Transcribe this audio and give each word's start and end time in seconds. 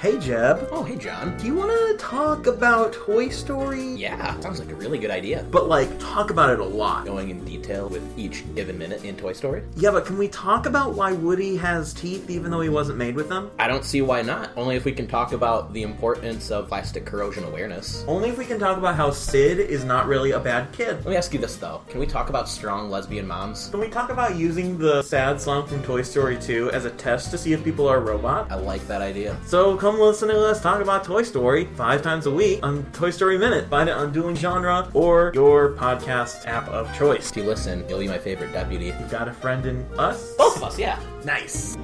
Hey 0.00 0.18
Jeb, 0.18 0.66
Oh, 0.72 0.82
hey, 0.82 0.96
John. 0.96 1.36
do 1.36 1.44
you 1.44 1.54
want 1.54 1.70
to 1.72 1.94
talk 1.98 2.46
about 2.46 2.94
Toy 2.94 3.28
Story? 3.28 3.86
Yeah, 3.96 4.40
sounds 4.40 4.58
like 4.58 4.70
a 4.70 4.74
really 4.74 4.96
good 4.98 5.10
idea. 5.10 5.44
But 5.50 5.68
like, 5.68 5.90
talk 5.98 6.30
about 6.30 6.48
it 6.48 6.58
a 6.58 6.64
lot. 6.64 7.04
Going 7.04 7.28
in 7.28 7.44
detail 7.44 7.86
with 7.86 8.02
each 8.18 8.42
given 8.54 8.78
minute 8.78 9.04
in 9.04 9.14
Toy 9.14 9.34
Story? 9.34 9.62
Yeah, 9.76 9.90
but 9.90 10.06
can 10.06 10.16
we 10.16 10.26
talk 10.28 10.64
about 10.64 10.94
why 10.94 11.12
Woody 11.12 11.54
has 11.56 11.92
teeth 11.92 12.30
even 12.30 12.50
though 12.50 12.62
he 12.62 12.70
wasn't 12.70 12.96
made 12.96 13.14
with 13.14 13.28
them? 13.28 13.50
I 13.58 13.68
don't 13.68 13.84
see 13.84 14.00
why 14.00 14.22
not. 14.22 14.52
Only 14.56 14.74
if 14.76 14.86
we 14.86 14.92
can 14.92 15.06
talk 15.06 15.32
about 15.34 15.70
the 15.74 15.82
importance 15.82 16.50
of 16.50 16.68
plastic 16.68 17.04
corrosion 17.04 17.44
awareness. 17.44 18.02
Only 18.08 18.30
if 18.30 18.38
we 18.38 18.46
can 18.46 18.58
talk 18.58 18.78
about 18.78 18.94
how 18.94 19.10
Sid 19.10 19.58
is 19.60 19.84
not 19.84 20.06
really 20.06 20.30
a 20.30 20.40
bad 20.40 20.72
kid. 20.72 20.94
Let 21.04 21.08
me 21.08 21.16
ask 21.16 21.34
you 21.34 21.40
this, 21.40 21.56
though. 21.56 21.82
Can 21.88 22.00
we 22.00 22.06
talk 22.06 22.30
about 22.30 22.48
strong 22.48 22.88
lesbian 22.88 23.26
moms? 23.26 23.68
Can 23.68 23.80
we 23.80 23.88
talk 23.88 24.08
about 24.08 24.34
using 24.36 24.78
the 24.78 25.02
sad 25.02 25.38
song 25.38 25.66
from 25.66 25.82
Toy 25.82 26.00
Story 26.00 26.38
2 26.38 26.70
as 26.70 26.86
a 26.86 26.90
test 26.92 27.30
to 27.32 27.36
see 27.36 27.52
if 27.52 27.62
people 27.62 27.86
are 27.86 27.98
a 27.98 28.00
robot? 28.00 28.50
I 28.50 28.54
like 28.54 28.86
that 28.88 29.02
idea. 29.02 29.36
So 29.44 29.76
come 29.76 29.89
listen 29.98 30.28
to 30.28 30.46
us 30.46 30.62
talk 30.62 30.80
about 30.80 31.04
Toy 31.04 31.22
Story 31.22 31.64
five 31.74 32.02
times 32.02 32.26
a 32.26 32.30
week 32.30 32.60
on 32.62 32.84
Toy 32.92 33.10
Story 33.10 33.38
Minute. 33.38 33.68
Find 33.68 33.88
it 33.88 33.92
on 33.92 34.12
Dueling 34.12 34.36
Genre 34.36 34.90
or 34.94 35.32
your 35.34 35.72
podcast 35.72 36.46
app 36.46 36.68
of 36.68 36.94
choice. 36.96 37.30
If 37.30 37.36
you 37.38 37.44
listen, 37.44 37.88
you'll 37.88 38.00
be 38.00 38.08
my 38.08 38.18
favorite 38.18 38.52
deputy. 38.52 38.86
You 38.86 39.06
got 39.10 39.28
a 39.28 39.32
friend 39.32 39.66
in 39.66 39.84
us? 39.98 40.34
Both 40.36 40.56
of 40.56 40.62
us, 40.64 40.78
yeah. 40.78 41.00
Nice. 41.24 41.76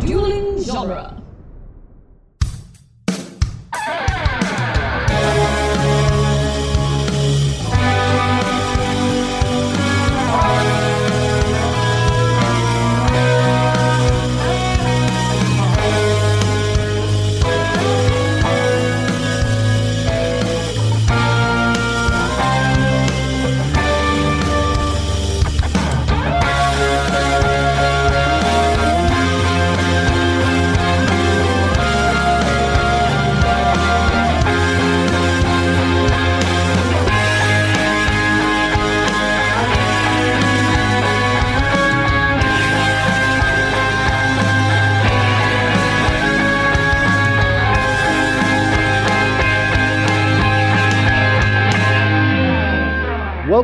Dueling 0.00 0.62
genre. 0.62 1.22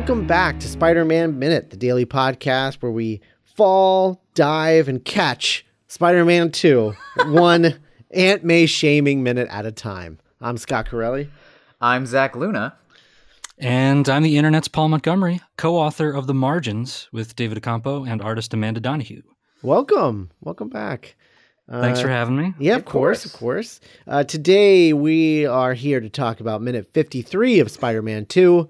Welcome 0.05 0.27
back 0.27 0.59
to 0.59 0.67
Spider 0.67 1.05
Man 1.05 1.39
Minute, 1.39 1.69
the 1.69 1.77
daily 1.77 2.05
podcast 2.05 2.81
where 2.81 2.91
we 2.91 3.21
fall, 3.45 4.21
dive, 4.33 4.89
and 4.89 5.03
catch 5.05 5.65
Spider 5.87 6.25
Man 6.25 6.51
2, 6.51 6.93
one 7.27 7.79
Aunt 8.11 8.43
May 8.43 8.65
shaming 8.65 9.23
minute 9.23 9.47
at 9.49 9.65
a 9.65 9.71
time. 9.71 10.19
I'm 10.41 10.57
Scott 10.57 10.89
Corelli. 10.89 11.29
I'm 11.79 12.05
Zach 12.05 12.35
Luna. 12.35 12.75
And 13.57 14.09
I'm 14.09 14.23
the 14.23 14.37
internet's 14.37 14.67
Paul 14.67 14.89
Montgomery, 14.89 15.39
co 15.55 15.77
author 15.77 16.11
of 16.11 16.27
The 16.27 16.33
Margins 16.33 17.07
with 17.13 17.37
David 17.37 17.61
Accampo 17.63 18.05
and 18.05 18.21
artist 18.21 18.53
Amanda 18.53 18.81
Donahue. 18.81 19.21
Welcome. 19.61 20.31
Welcome 20.41 20.67
back. 20.67 21.15
Thanks 21.71 21.99
Uh, 21.99 22.03
for 22.03 22.09
having 22.09 22.35
me. 22.35 22.53
Yeah, 22.59 22.75
of, 22.75 22.83
course, 22.83 23.23
of 23.23 23.31
course. 23.31 23.79
Uh, 24.05 24.25
today 24.25 24.91
we 24.91 25.45
are 25.45 25.73
here 25.73 26.01
to 26.01 26.09
talk 26.09 26.41
about 26.41 26.61
minute 26.61 26.89
53 26.93 27.61
of 27.61 27.71
Spider 27.71 28.01
Man 28.01 28.25
2, 28.25 28.67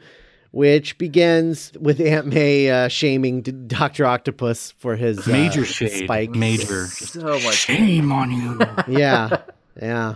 which 0.54 1.00
begins 1.00 1.72
with 1.82 2.00
Aunt 2.00 2.28
May 2.28 2.70
uh, 2.70 2.88
shaming 2.88 3.42
Dr. 3.42 4.06
Octopus 4.06 4.70
for 4.78 4.96
his 4.96 5.28
uh, 5.28 5.32
Major 5.32 5.66
shade. 5.66 6.06
spike. 6.06 6.30
Major. 6.30 6.86
So 6.86 7.40
much. 7.40 7.56
Shame 7.56 8.12
on 8.12 8.32
you. 8.32 8.60
yeah, 9.00 9.42
yeah. 9.82 10.16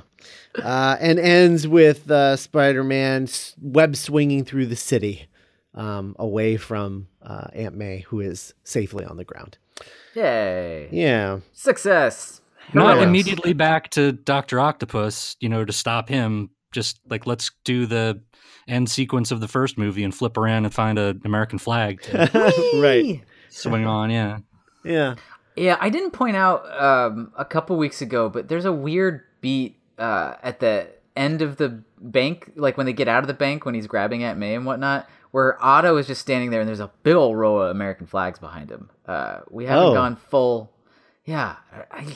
Uh, 0.55 0.95
and 0.99 1.17
ends 1.19 1.67
with 1.67 2.09
uh, 2.11 2.35
Spider-Man 2.35 3.27
web 3.59 3.95
swinging 3.95 4.45
through 4.45 4.67
the 4.67 4.75
city, 4.75 5.27
um, 5.73 6.15
away 6.19 6.55
from 6.57 7.07
uh, 7.23 7.47
Aunt 7.53 7.75
May, 7.75 8.01
who 8.01 8.19
is 8.19 8.53
safely 8.63 9.05
on 9.05 9.17
the 9.17 9.25
ground. 9.25 9.57
Yay. 10.13 10.87
Yeah, 10.91 11.39
Success. 11.51 12.41
Not 12.73 12.89
Heroics. 12.89 13.07
immediately 13.07 13.53
back 13.53 13.89
to 13.91 14.11
Dr. 14.11 14.59
Octopus, 14.59 15.35
you 15.39 15.49
know, 15.49 15.65
to 15.65 15.73
stop 15.73 16.09
him. 16.09 16.51
Just 16.71 16.99
like, 17.09 17.25
let's 17.25 17.51
do 17.63 17.85
the 17.85 18.21
end 18.67 18.89
sequence 18.89 19.31
of 19.31 19.39
the 19.39 19.47
first 19.47 19.77
movie 19.77 20.03
and 20.03 20.13
flip 20.13 20.37
around 20.37 20.65
and 20.65 20.73
find 20.73 20.99
an 20.99 21.21
American 21.23 21.57
flag 21.59 22.01
to 22.03 22.71
right. 22.81 23.23
swing 23.49 23.85
on. 23.85 24.09
Yeah. 24.09 24.39
Yeah, 24.83 25.15
Yeah, 25.55 25.77
I 25.81 25.89
didn't 25.89 26.11
point 26.11 26.35
out 26.37 26.63
um, 26.81 27.31
a 27.37 27.43
couple 27.45 27.75
weeks 27.77 28.01
ago, 28.01 28.29
but 28.29 28.47
there's 28.47 28.65
a 28.65 28.71
weird 28.73 29.21
beat 29.41 29.79
uh, 29.97 30.35
at 30.43 30.59
the 30.59 30.87
end 31.15 31.41
of 31.41 31.57
the 31.57 31.81
bank, 31.99 32.51
like 32.55 32.77
when 32.77 32.85
they 32.85 32.93
get 32.93 33.07
out 33.07 33.23
of 33.23 33.27
the 33.27 33.33
bank 33.33 33.65
when 33.65 33.73
he's 33.75 33.87
grabbing 33.87 34.23
at 34.23 34.37
May 34.37 34.53
and 34.55 34.65
whatnot, 34.65 35.09
where 35.31 35.57
Otto 35.63 35.97
is 35.97 36.07
just 36.07 36.21
standing 36.21 36.51
there 36.51 36.59
and 36.61 36.67
there's 36.69 36.79
a 36.79 36.91
big 37.03 37.15
old 37.15 37.35
row 37.37 37.57
of 37.57 37.71
American 37.71 38.05
flags 38.07 38.39
behind 38.39 38.69
him. 38.71 38.89
Uh, 39.07 39.39
we 39.49 39.65
haven't 39.65 39.87
Oh. 39.87 39.93
gone 39.93 40.15
full. 40.15 40.71
Yeah, 41.25 41.55
I, 41.91 42.15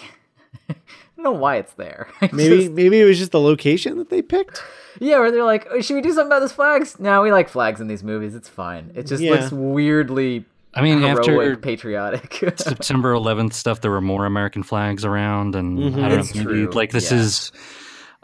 I 1.18 1.24
don't 1.24 1.24
know 1.34 1.40
why 1.40 1.58
it's 1.58 1.74
there. 1.74 2.08
I 2.22 2.30
maybe 2.32 2.58
just- 2.64 2.72
maybe 2.72 3.00
it 3.00 3.06
was 3.06 3.18
just 3.20 3.32
the 3.32 3.40
location 3.40 3.98
that 3.98 4.10
they 4.10 4.22
picked. 4.22 4.64
Yeah, 5.00 5.20
where 5.20 5.32
they're 5.32 5.44
like, 5.44 5.68
oh, 5.72 5.80
should 5.82 5.96
we 5.96 6.02
do 6.02 6.10
something 6.10 6.28
about 6.28 6.40
those 6.40 6.52
flags? 6.52 7.00
No, 7.00 7.22
we 7.22 7.32
like 7.32 7.48
flags 7.50 7.80
in 7.80 7.88
these 7.88 8.04
movies. 8.04 8.36
It's 8.36 8.50
fine. 8.50 8.92
It 8.96 9.08
just 9.08 9.24
Yeah. 9.24 9.32
looks 9.32 9.52
weirdly 9.52 10.46
I 10.74 10.82
mean, 10.82 11.00
heroic, 11.02 11.20
after 11.20 11.56
patriotic. 11.58 12.34
September 12.58 13.14
11th 13.14 13.54
stuff, 13.54 13.82
there 13.82 13.92
were 13.92 14.02
more 14.02 14.26
American 14.26 14.64
flags 14.64 15.04
around, 15.06 15.56
and 15.56 15.78
Mhm. 15.80 16.04
I 16.04 16.10
don't 16.10 16.20
It's 16.20 16.36
know, 16.36 16.44
maybe 16.44 16.66
true, 16.66 16.72
like 16.74 16.92
this 16.92 17.12
yeah. 17.12 17.20
is, 17.20 17.52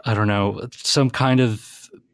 I 0.04 0.14
don't 0.14 0.28
know, 0.28 0.66
some 0.72 1.10
kind 1.10 1.40
of 1.40 1.64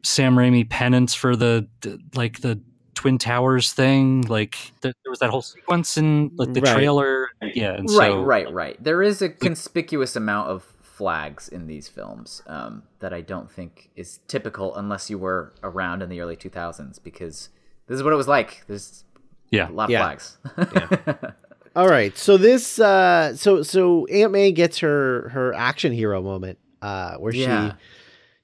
Sam 0.03 0.35
Raimi 0.35 0.69
penance 0.69 1.13
for 1.13 1.35
the 1.35 1.67
the- 1.81 1.99
like 2.15 2.41
the 2.41 2.59
Twin 2.95 3.17
Towers 3.19 3.71
thing. 3.73 4.21
Like 4.23 4.53
th- 4.81 4.95
there 5.03 5.09
was 5.11 5.19
that 5.19 5.29
whole 5.29 5.41
sequence 5.43 5.97
in 5.97 6.31
like 6.35 6.53
the 6.53 6.61
Right. 6.61 6.73
trailer, 6.73 7.29
yeah, 7.41 7.73
and 7.73 7.87
right, 7.89 8.11
so 8.11 8.23
right, 8.23 8.51
right. 8.51 8.83
There 8.83 9.03
is 9.03 9.21
a 9.21 9.29
conspicuous 9.29 10.15
amount 10.15 10.49
of 10.49 10.63
flags 10.81 11.49
in 11.49 11.67
these 11.67 11.87
films 11.89 12.41
um, 12.47 12.83
that 12.99 13.13
I 13.13 13.19
don't 13.21 13.51
think 13.51 13.89
is 13.95 14.19
typical 14.27 14.73
unless 14.75 15.09
you 15.09 15.17
were 15.17 15.53
around 15.61 16.01
in 16.01 16.09
the 16.09 16.21
early 16.21 16.37
2000s 16.37 17.03
because 17.03 17.49
this 17.87 17.97
is 17.97 18.01
what 18.03 18.13
it 18.13 18.15
was 18.15 18.27
like. 18.29 18.63
There's 18.67 19.03
yeah, 19.51 19.69
a 19.69 19.71
lot 19.71 19.85
of 19.85 19.89
Yeah. 19.91 19.99
flags. 20.01 20.37
All 21.75 21.89
right, 21.89 22.17
so 22.17 22.37
this 22.37 22.79
uh, 22.79 23.35
so 23.35 23.61
so 23.61 24.05
Aunt 24.07 24.31
May 24.31 24.53
gets 24.53 24.79
her 24.79 25.27
her 25.29 25.53
action 25.53 25.91
hero 25.91 26.21
moment, 26.21 26.57
uh, 26.81 27.15
where 27.17 27.33
Yeah. 27.35 27.71
she 27.71 27.75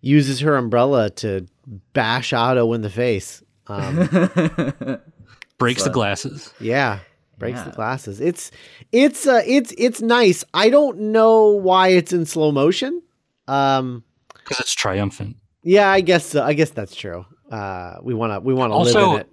uses 0.09 0.41
her 0.41 0.57
umbrella 0.57 1.09
to 1.11 1.45
bash 1.93 2.33
Otto 2.33 2.73
in 2.73 2.81
the 2.81 2.89
face. 2.89 3.41
Um, 3.71 4.99
breaks 5.57 5.83
the 5.83 5.89
glasses. 5.89 6.53
Yeah, 6.59 6.99
breaks 7.37 7.61
the 7.61 7.71
glasses. 7.71 8.19
It's 8.21 8.51
it's 8.91 9.27
uh, 9.27 9.41
it's 9.45 9.73
it's 9.77 10.01
nice. 10.01 10.43
I 10.53 10.69
don't 10.69 10.97
know 11.11 11.47
why 11.49 11.89
it's 11.89 12.13
in 12.13 12.25
slow 12.25 12.51
motion. 12.51 13.01
Um, 13.47 14.03
Because 14.33 14.59
it's 14.59 14.73
triumphant. 14.73 15.37
yeah, 15.63 15.89
I 15.89 16.01
guess 16.01 16.35
uh, 16.35 16.43
I 16.43 16.53
guess 16.53 16.69
that's 16.71 16.95
true. 16.95 17.25
Uh, 17.51 17.95
we 18.03 18.13
want 18.13 18.33
to 18.33 18.39
we 18.39 18.53
want 18.53 18.71
to 18.71 18.77
live 18.77 18.95
Also- 18.95 19.13
in 19.15 19.19
it. 19.21 19.27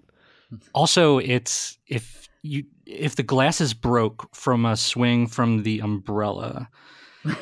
Also, 0.73 1.19
it's 1.19 1.79
if 1.87 2.27
you 2.43 2.65
if 2.87 3.17
the 3.17 3.23
glasses 3.23 3.75
broke 3.75 4.35
from 4.35 4.65
a 4.65 4.77
swing 4.77 5.27
from 5.27 5.63
the 5.63 5.81
umbrella 5.81 6.69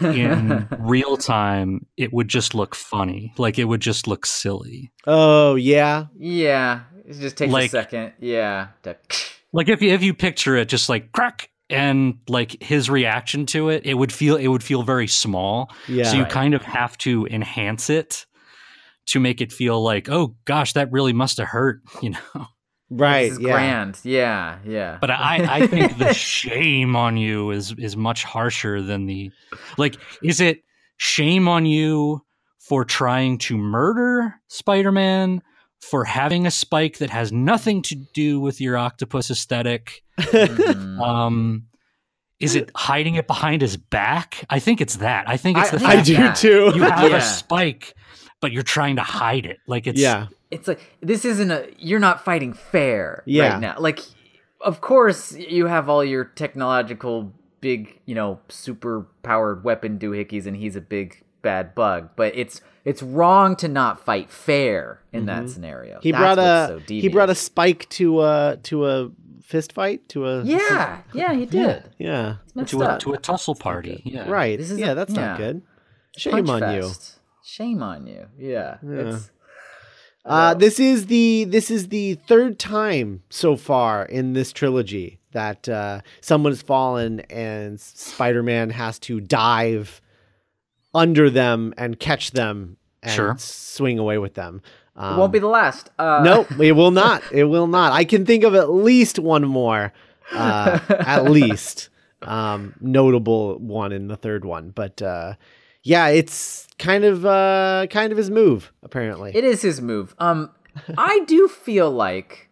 in 0.00 0.66
real 0.78 1.16
time, 1.16 1.86
it 1.96 2.12
would 2.12 2.28
just 2.28 2.54
look 2.54 2.74
funny. 2.74 3.32
Like 3.38 3.58
it 3.58 3.64
would 3.64 3.80
just 3.80 4.06
look 4.06 4.26
silly. 4.26 4.92
Oh 5.06 5.54
yeah, 5.54 6.06
yeah, 6.18 6.82
it 7.06 7.14
just 7.14 7.36
takes 7.36 7.52
like, 7.52 7.68
a 7.68 7.70
second. 7.70 8.12
Yeah. 8.20 8.68
To- 8.82 8.96
Like 9.52 9.68
if 9.70 9.80
you 9.80 9.90
if 9.92 10.02
you 10.02 10.12
picture 10.12 10.56
it 10.56 10.68
just 10.68 10.88
like 10.90 11.12
crack 11.12 11.48
and 11.70 12.18
like 12.28 12.62
his 12.62 12.90
reaction 12.90 13.46
to 13.46 13.70
it, 13.70 13.86
it 13.86 13.94
would 13.94 14.12
feel 14.12 14.36
it 14.36 14.48
would 14.48 14.62
feel 14.62 14.82
very 14.82 15.06
small. 15.06 15.70
yeah. 15.88 16.04
so 16.04 16.16
you 16.16 16.22
Right. 16.24 16.30
kind 16.32 16.52
of 16.54 16.62
have 16.62 16.98
to 16.98 17.26
enhance 17.28 17.88
it 17.88 18.26
to 19.06 19.20
make 19.20 19.40
it 19.40 19.52
feel 19.52 19.82
like, 19.82 20.10
oh 20.10 20.34
gosh, 20.44 20.74
that 20.74 20.92
really 20.92 21.14
must 21.14 21.38
have 21.38 21.48
hurt, 21.48 21.80
you 22.02 22.10
know. 22.10 22.46
Right. 22.90 23.28
This 23.30 23.32
is 23.38 23.40
yeah. 23.40 23.52
grand. 23.52 23.98
Yeah, 24.02 24.58
yeah. 24.64 24.98
But 25.00 25.10
I, 25.10 25.46
I 25.62 25.66
think 25.66 25.98
the 25.98 26.12
shame 26.14 26.96
on 26.96 27.16
you 27.16 27.50
is 27.50 27.74
is 27.78 27.96
much 27.96 28.24
harsher 28.24 28.82
than 28.82 29.06
the 29.06 29.30
like. 29.78 29.96
Is 30.22 30.40
it 30.40 30.62
shame 30.96 31.48
on 31.48 31.66
you 31.66 32.22
for 32.58 32.84
trying 32.84 33.38
to 33.38 33.56
murder 33.56 34.34
Spider 34.48 34.90
Man, 34.92 35.42
for 35.80 36.04
having 36.04 36.46
a 36.46 36.50
spike 36.50 36.98
that 36.98 37.10
has 37.10 37.32
nothing 37.32 37.82
to 37.82 37.94
do 38.14 38.40
with 38.40 38.60
your 38.60 38.76
octopus 38.76 39.30
aesthetic? 39.30 40.02
Mhm. 40.18 41.00
Um, 41.00 41.66
is 42.40 42.54
it 42.54 42.70
hiding 42.74 43.14
it 43.14 43.26
behind 43.26 43.62
his 43.62 43.76
back? 43.76 44.44
I 44.50 44.58
think 44.58 44.80
it's 44.80 44.96
that. 44.96 45.28
I 45.28 45.36
think 45.36 45.56
it's 45.58 45.72
I- 45.72 45.76
the 45.78 45.84
I 45.84 45.88
I 45.88 45.94
fact 45.96 46.06
do 46.06 46.12
Yeah. 46.12 46.32
too. 46.34 46.72
you 46.74 46.82
have 46.82 47.10
Yeah. 47.10 47.16
a 47.16 47.20
spike, 47.22 47.94
but 48.40 48.52
you're 48.52 48.62
trying 48.62 48.96
to 48.96 49.02
hide 49.02 49.46
it. 49.46 49.58
Like 49.66 49.86
it's 49.86 50.00
yeah. 50.00 50.26
It's 50.50 50.68
like 50.68 50.80
this 51.00 51.24
isn't 51.24 51.50
a 51.50 51.68
you're 51.78 51.98
not 52.00 52.24
fighting 52.24 52.52
fair 52.52 53.22
Yeah. 53.26 53.52
right 53.54 53.60
now 53.60 53.76
like 53.78 54.00
of 54.60 54.80
course 54.80 55.32
you 55.36 55.66
have 55.66 55.88
all 55.88 56.04
your 56.04 56.24
technological 56.24 57.32
big 57.60 58.00
you 58.06 58.14
know 58.14 58.38
super 58.48 59.06
powered 59.22 59.64
weapon 59.64 59.98
doohickeys 59.98 60.46
and 60.46 60.56
he's 60.56 60.76
a 60.76 60.80
big 60.80 61.22
bad 61.42 61.74
bug 61.74 62.10
but 62.16 62.34
it's 62.36 62.60
it's 62.84 63.02
wrong 63.02 63.56
to 63.56 63.66
not 63.68 64.04
fight 64.04 64.30
fair 64.30 65.00
in 65.12 65.26
that 65.26 65.48
scenario 65.48 65.94
Mm-hmm. 65.96 66.02
He 66.02 66.12
That's 66.12 66.20
brought 66.22 66.38
a 66.38 66.66
so 66.68 66.78
he 66.86 67.08
brought 67.08 67.30
a 67.30 67.34
spike 67.34 67.88
to 67.90 68.22
a 68.22 68.58
to 68.64 68.86
a 68.86 69.10
fist 69.42 69.72
fight 69.72 70.08
to 70.10 70.26
a 70.26 70.42
yeah 70.42 71.02
yeah 71.12 71.32
he 71.34 71.46
did 71.58 71.84
yeah 71.98 72.36
Messed 72.54 72.70
to 72.70 72.82
a 72.82 72.84
up. 72.86 73.00
to 73.00 73.12
a 73.12 73.18
tussle 73.18 73.54
party. 73.54 74.02
Yeah. 74.04 74.28
right 74.28 74.58
This 74.58 74.70
is 74.70 74.78
yeah 74.78 74.92
a- 74.92 74.94
that's 74.94 75.14
yeah. 75.14 75.26
not 75.26 75.38
good. 75.38 75.62
Shame 76.16 76.32
Punch 76.46 76.62
on 76.62 76.74
you. 76.74 76.90
shame 77.44 77.82
on 77.82 78.06
you 78.06 78.26
yeah, 78.38 78.78
It's, 78.82 79.30
Uh, 80.26 80.54
this 80.54 80.80
is 80.80 81.06
the 81.06 81.44
this 81.44 81.70
is 81.70 81.88
the 81.88 82.14
third 82.26 82.58
time 82.58 83.22
so 83.30 83.56
far 83.56 84.04
in 84.04 84.32
this 84.32 84.52
trilogy 84.52 85.20
that 85.32 85.68
uh, 85.68 86.00
someone 86.20 86.50
has 86.52 86.62
fallen 86.62 87.20
and 87.30 87.78
Spider-Man 87.80 88.70
has 88.70 88.98
to 89.00 89.20
dive 89.20 90.00
under 90.94 91.30
them 91.30 91.72
and 91.78 92.00
catch 92.00 92.32
them 92.32 92.76
and 93.02 93.12
Sure. 93.12 93.34
swing 93.38 93.98
away 93.98 94.18
with 94.18 94.34
them. 94.34 94.62
Um, 94.96 95.14
it 95.14 95.18
won't 95.18 95.32
be 95.32 95.38
the 95.38 95.46
last 95.46 95.90
uh 95.98 96.22
no, 96.24 96.46
it 96.60 96.72
will 96.72 96.90
not. 96.90 97.22
It 97.30 97.44
will 97.44 97.66
not. 97.68 97.92
I 97.92 98.04
can 98.04 98.26
think 98.26 98.42
of 98.44 98.54
at 98.54 98.70
least 98.70 99.18
one 99.20 99.44
more, 99.46 99.92
uh, 100.32 100.80
at 100.88 101.24
least 101.30 101.88
um, 102.22 102.74
notable 102.80 103.58
one 103.58 103.92
in 103.92 104.08
the 104.08 104.16
third 104.16 104.44
one. 104.44 104.70
But 104.70 105.00
uh, 105.02 105.34
yeah, 105.86 106.08
it's 106.08 106.66
kind 106.78 107.04
of 107.04 107.24
uh, 107.24 107.86
kind 107.90 108.10
of 108.12 108.18
his 108.18 108.30
move 108.30 108.72
apparently. 108.82 109.30
It 109.34 109.44
is 109.44 109.62
his 109.62 109.80
move. 109.80 110.14
Um, 110.18 110.50
I 110.98 111.20
do 111.26 111.48
feel 111.48 111.90
like 111.90 112.48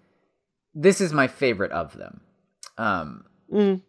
this 0.74 1.00
is 1.00 1.12
my 1.12 1.26
favorite 1.26 1.72
of 1.72 1.96
them. 1.96 2.20
Um, 2.78 3.24
Mm. 3.52 3.82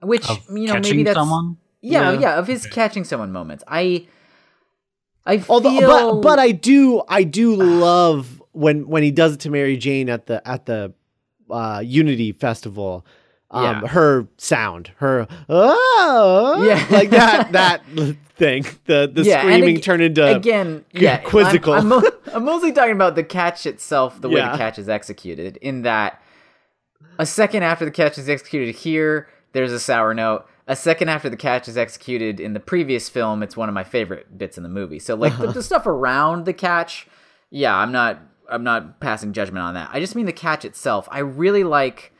which 0.00 0.28
Of 0.30 0.38
you 0.50 0.66
know 0.68 0.74
catching 0.74 0.96
maybe 0.98 1.02
that's 1.04 1.16
someone. 1.16 1.56
yeah, 1.80 2.12
Yeah. 2.12 2.20
yeah, 2.20 2.38
of 2.38 2.46
his 2.46 2.66
catching 2.66 3.04
someone 3.04 3.32
moments. 3.32 3.64
I, 3.66 4.06
I 5.26 5.38
feel, 5.38 5.46
Although, 5.54 5.80
but 5.80 6.20
but 6.22 6.38
I 6.38 6.52
do 6.52 7.02
I 7.08 7.24
do 7.24 7.54
love 7.56 8.42
when 8.52 8.86
when 8.88 9.02
he 9.02 9.10
does 9.10 9.34
it 9.34 9.40
to 9.40 9.50
Mary 9.50 9.76
Jane 9.76 10.08
at 10.08 10.26
the 10.26 10.46
at 10.48 10.66
the 10.66 10.92
uh, 11.50 11.82
Unity 11.84 12.32
Festival. 12.32 13.04
Um, 13.52 13.64
Yeah. 13.82 13.88
her 13.88 14.26
sound, 14.38 14.92
her 14.96 15.26
oh, 15.48 16.64
Yeah. 16.66 16.86
like 16.90 17.10
that 17.10 17.52
that 17.52 17.82
thing, 18.36 18.64
the 18.86 19.10
the 19.12 19.22
Yeah, 19.22 19.40
screaming 19.40 19.76
ag- 19.76 19.82
turned 19.82 20.02
into 20.02 20.26
again, 20.36 20.84
yeah, 20.92 21.18
quizzical. 21.18 21.74
I'm, 21.74 21.92
I'm, 21.92 22.04
I'm 22.32 22.44
mostly 22.44 22.72
talking 22.72 22.94
about 22.94 23.14
the 23.14 23.24
catch 23.24 23.66
itself, 23.66 24.20
the 24.20 24.28
way 24.28 24.40
the 24.40 24.56
catch 24.56 24.78
is 24.78 24.88
executed. 24.88 25.58
In 25.58 25.82
that, 25.82 26.20
a 27.18 27.26
second 27.26 27.62
after 27.62 27.84
the 27.84 27.90
catch 27.90 28.16
is 28.18 28.28
executed 28.28 28.74
here, 28.74 29.28
there's 29.52 29.72
a 29.72 29.80
sour 29.80 30.14
note. 30.14 30.46
A 30.68 30.76
second 30.76 31.08
after 31.10 31.28
the 31.28 31.36
catch 31.36 31.68
is 31.68 31.76
executed 31.76 32.40
in 32.40 32.52
the 32.54 32.60
previous 32.60 33.08
film, 33.08 33.42
it's 33.42 33.56
one 33.56 33.68
of 33.68 33.74
my 33.74 33.84
favorite 33.84 34.38
bits 34.38 34.56
in 34.56 34.62
the 34.62 34.68
movie. 34.68 34.98
So, 35.00 35.14
like 35.16 35.32
Uh-huh. 35.32 35.46
the, 35.46 35.52
the 35.54 35.62
stuff 35.62 35.86
around 35.86 36.46
the 36.46 36.52
catch, 36.54 37.06
yeah, 37.50 37.74
I'm 37.76 37.90
not, 37.92 38.20
I'm 38.48 38.62
not 38.64 39.00
passing 39.00 39.32
judgment 39.32 39.62
on 39.64 39.74
that. 39.74 39.90
I 39.92 39.98
just 40.00 40.14
mean 40.14 40.24
the 40.26 40.32
catch 40.32 40.64
itself. 40.64 41.08
I 41.10 41.18
really 41.18 41.64
like 41.64 42.11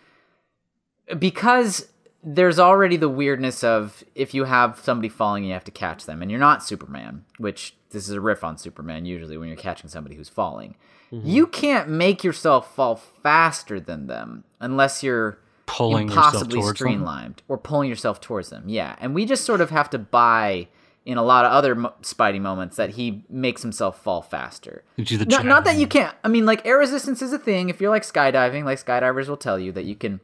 because 1.19 1.89
there's 2.25 2.59
already 2.59 2.97
the 2.97 3.09
weirdness 3.09 3.65
of 3.65 4.05
if 4.15 4.33
you 4.35 4.45
have 4.45 4.79
somebody 4.81 5.09
falling, 5.09 5.45
you 5.45 5.53
have 5.53 5.65
to 5.65 5.71
catch 5.71 6.07
them, 6.07 6.23
and 6.23 6.31
you're 6.31 6.39
not 6.41 6.63
Superman, 6.63 7.25
which 7.39 7.75
this 7.91 8.09
is 8.09 8.15
a 8.15 8.21
riff 8.21 8.45
on 8.45 8.57
Superman 8.59 9.05
usually 9.05 9.37
when 9.37 9.49
you're 9.49 9.57
catching 9.57 9.89
somebody 9.91 10.15
who's 10.17 10.29
falling. 10.29 10.77
Mm-hmm. 11.13 11.29
You 11.29 11.47
can't 11.47 11.89
make 11.89 12.25
yourself 12.25 12.75
fall 12.75 12.97
faster 12.97 13.79
than 13.81 14.07
them 14.07 14.45
unless 14.61 15.03
you're 15.03 15.39
Pulling 15.67 16.09
yourself 16.09 16.27
impossibly 16.35 16.61
towards 16.61 16.79
them. 16.79 16.87
streamlined 16.89 17.43
or 17.49 17.59
pulling 17.59 17.89
yourself 17.89 18.21
towards 18.21 18.51
them. 18.51 18.65
Yeah, 18.67 18.97
and 19.01 19.15
we 19.15 19.27
just 19.27 19.45
sort 19.45 19.61
of 19.61 19.71
have 19.71 19.91
to 19.91 19.99
buy 19.99 20.69
in 21.05 21.19
a 21.19 21.23
lot 21.23 21.45
of 21.45 21.53
other 21.53 21.75
mo- 21.75 21.93
Spidey 22.03 22.41
moments 22.41 22.77
that 22.77 22.91
he 22.91 23.25
makes 23.29 23.63
himself 23.63 24.01
fall 24.01 24.23
faster. 24.23 24.85
Not 24.97 25.65
that 25.65 25.77
you 25.77 25.87
can't. 25.89 26.15
I 26.25 26.29
mean, 26.29 26.47
like 26.47 26.65
air 26.65 26.79
resistance 26.79 27.21
is 27.23 27.33
a 27.33 27.39
thing. 27.39 27.69
If 27.69 27.81
you're 27.81 27.91
like 27.91 28.05
skydiving, 28.05 28.65
like 28.65 28.85
skydivers 28.85 29.29
will 29.29 29.37
tell 29.37 29.59
you 29.59 29.73
that 29.73 29.85
you 29.85 29.97
can 29.97 30.21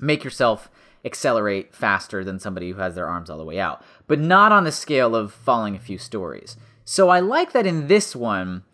make 0.00 0.24
yourself 0.24 0.70
accelerate 1.04 1.74
faster 1.74 2.24
than 2.24 2.38
somebody 2.38 2.70
who 2.70 2.78
has 2.78 2.94
their 2.94 3.08
arms 3.08 3.30
all 3.30 3.38
the 3.38 3.44
way 3.44 3.58
out, 3.58 3.82
but 4.06 4.18
not 4.18 4.52
on 4.52 4.64
the 4.64 4.72
scale 4.72 5.16
of 5.16 5.32
falling 5.32 5.74
a 5.74 5.80
few 5.80 5.98
stories. 5.98 6.56
So 6.84 7.08
I 7.08 7.20
like 7.20 7.52
that 7.52 7.66
in 7.66 7.86
this 7.86 8.14
one, 8.14 8.64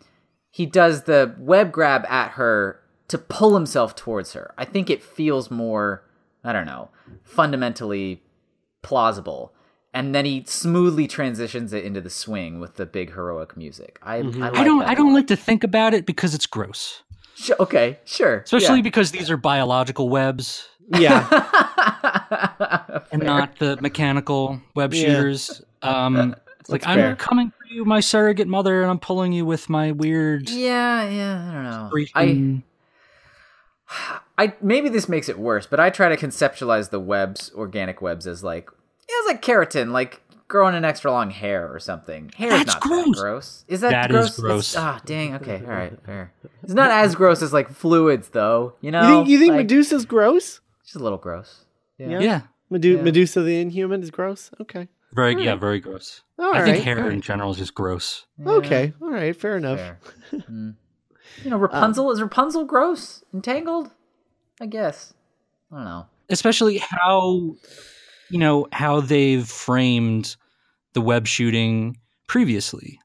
he 0.51 0.65
does 0.65 1.03
the 1.03 1.35
web 1.37 1.71
grab 1.71 2.05
at 2.09 2.31
her 2.31 2.79
to 3.09 3.17
pull 3.17 3.53
himself 3.53 3.95
towards 3.95 4.33
her. 4.33 4.53
I 4.57 4.65
think 4.65 4.89
it 4.89 5.03
feels 5.03 5.49
more, 5.49 6.03
I 6.43 6.51
don't 6.51 6.65
know, 6.65 6.89
fundamentally 7.23 8.23
plausible. 8.81 9.53
And 9.93 10.13
then 10.13 10.25
he 10.25 10.43
smoothly 10.45 11.07
transitions 11.07 11.73
it 11.73 11.83
into 11.83 12.01
the 12.01 12.09
swing 12.09 12.59
with 12.59 12.75
the 12.75 12.85
big 12.85 13.13
heroic 13.13 13.55
music. 13.55 13.99
I, 14.03 14.17
I, 14.17 14.21
mm-hmm. 14.21 14.41
like 14.41 14.57
I 14.57 14.63
don't. 14.63 14.83
I 14.83 14.93
don't 14.93 15.13
like 15.13 15.27
to 15.27 15.35
think 15.35 15.63
about 15.63 15.93
it 15.93 16.05
because 16.05 16.35
it's 16.35 16.45
gross. 16.45 17.03
Okay, 17.59 17.99
sure. 18.03 18.39
Especially 18.39 18.77
yeah. 18.77 18.81
because 18.81 19.11
these 19.11 19.29
are 19.29 19.37
biological 19.37 20.09
webs 20.09 20.67
yeah. 20.87 21.27
and 23.11 23.23
not 23.23 23.57
the 23.59 23.77
mechanical 23.81 24.61
web 24.75 24.93
Yeah. 24.93 25.33
Um, 25.81 26.35
it's 26.59 26.69
like 26.69 26.81
That's 26.81 26.97
I'm 26.97 27.15
coming 27.15 27.51
for 27.51 27.73
you, 27.73 27.85
my 27.85 27.99
surrogate 27.99 28.47
mother, 28.47 28.81
and 28.81 28.89
I'm 28.89 28.99
pulling 28.99 29.31
you 29.33 29.45
with 29.45 29.69
my 29.69 29.91
weird. 29.91 30.49
Yeah, 30.49 31.07
yeah, 31.09 31.49
I 31.49 31.53
don't 31.53 31.63
know. 31.63 32.63
I, 34.37 34.45
I 34.45 34.53
maybe 34.61 34.89
this 34.89 35.07
makes 35.07 35.29
it 35.29 35.39
worse, 35.39 35.65
but 35.65 35.79
I 35.79 35.89
try 35.89 36.09
to 36.09 36.17
conceptualize 36.17 36.89
the 36.89 36.99
webs, 36.99 37.51
organic 37.55 38.01
webs, 38.01 38.27
as 38.27 38.43
like 38.43 38.69
it's 39.07 39.27
like 39.27 39.41
keratin, 39.41 39.91
like 39.91 40.21
growing 40.47 40.75
an 40.75 40.85
extra 40.85 41.11
long 41.11 41.29
hair 41.31 41.73
or 41.73 41.79
something. 41.79 42.31
Hair's 42.35 42.65
That's 42.65 42.73
not 42.75 42.81
gross. 42.81 43.05
that 43.05 43.21
gross. 43.21 43.65
Is 43.67 43.81
that, 43.81 43.89
That 43.91 44.09
gross? 44.09 44.29
is 44.33 44.39
gross. 44.39 44.73
It's- 44.73 44.83
Ah, 44.83 45.01
dang. 45.05 45.35
Okay, 45.35 45.61
all 45.61 45.71
right, 45.71 45.97
fair. 46.05 46.31
It's 46.63 46.73
not 46.73 46.91
as 46.91 47.15
gross 47.15 47.41
as 47.41 47.53
like 47.53 47.69
fluids, 47.69 48.29
though. 48.29 48.73
You 48.81 48.91
know, 48.91 49.01
You 49.01 49.15
think 49.17 49.29
you 49.29 49.39
think 49.39 49.51
like, 49.51 49.57
Medusa's 49.59 50.05
gross? 50.05 50.59
Just 50.87 50.95
a 50.95 50.99
little 50.99 51.19
gross. 51.19 51.65
Yeah. 51.99 52.07
Yeah. 52.09 52.19
yeah, 52.21 52.41
Medu- 52.71 52.95
Yeah. 52.97 53.01
Medusa 53.03 53.41
the 53.43 53.59
Inhuman 53.61 54.01
is 54.01 54.09
gross. 54.09 54.49
Okay. 54.61 54.87
very 55.13 55.35
yeah, 55.43 55.55
very 55.55 55.79
gross. 55.79 56.21
All 56.39 56.55
I 56.55 56.61
right. 56.61 56.65
think 56.73 56.83
hair 56.83 57.09
in 57.11 57.21
general 57.21 57.51
is 57.51 57.57
just 57.57 57.75
gross. 57.75 58.25
Okay. 58.45 58.93
All 59.01 59.09
right. 59.11 59.35
Fair 59.35 59.57
enough. 59.57 59.79
Fair. 59.79 59.99
Mm. 60.49 60.75
You 61.43 61.49
know, 61.51 61.57
Rapunzel 61.57 62.09
is 62.11 62.21
Rapunzel 62.21 62.63
gross? 62.65 63.21
Entangled? 63.33 63.91
I 64.61 64.65
guess. 64.65 65.13
I 65.71 65.75
don't 65.75 65.85
know. 65.85 66.05
especially 66.29 66.77
how 66.77 67.55
you 68.29 68.39
know 68.39 68.67
how 68.71 69.01
they've 69.01 69.45
framed 69.47 70.35
the 70.93 71.01
web 71.01 71.27
shooting 71.27 71.97
previously 72.27 72.99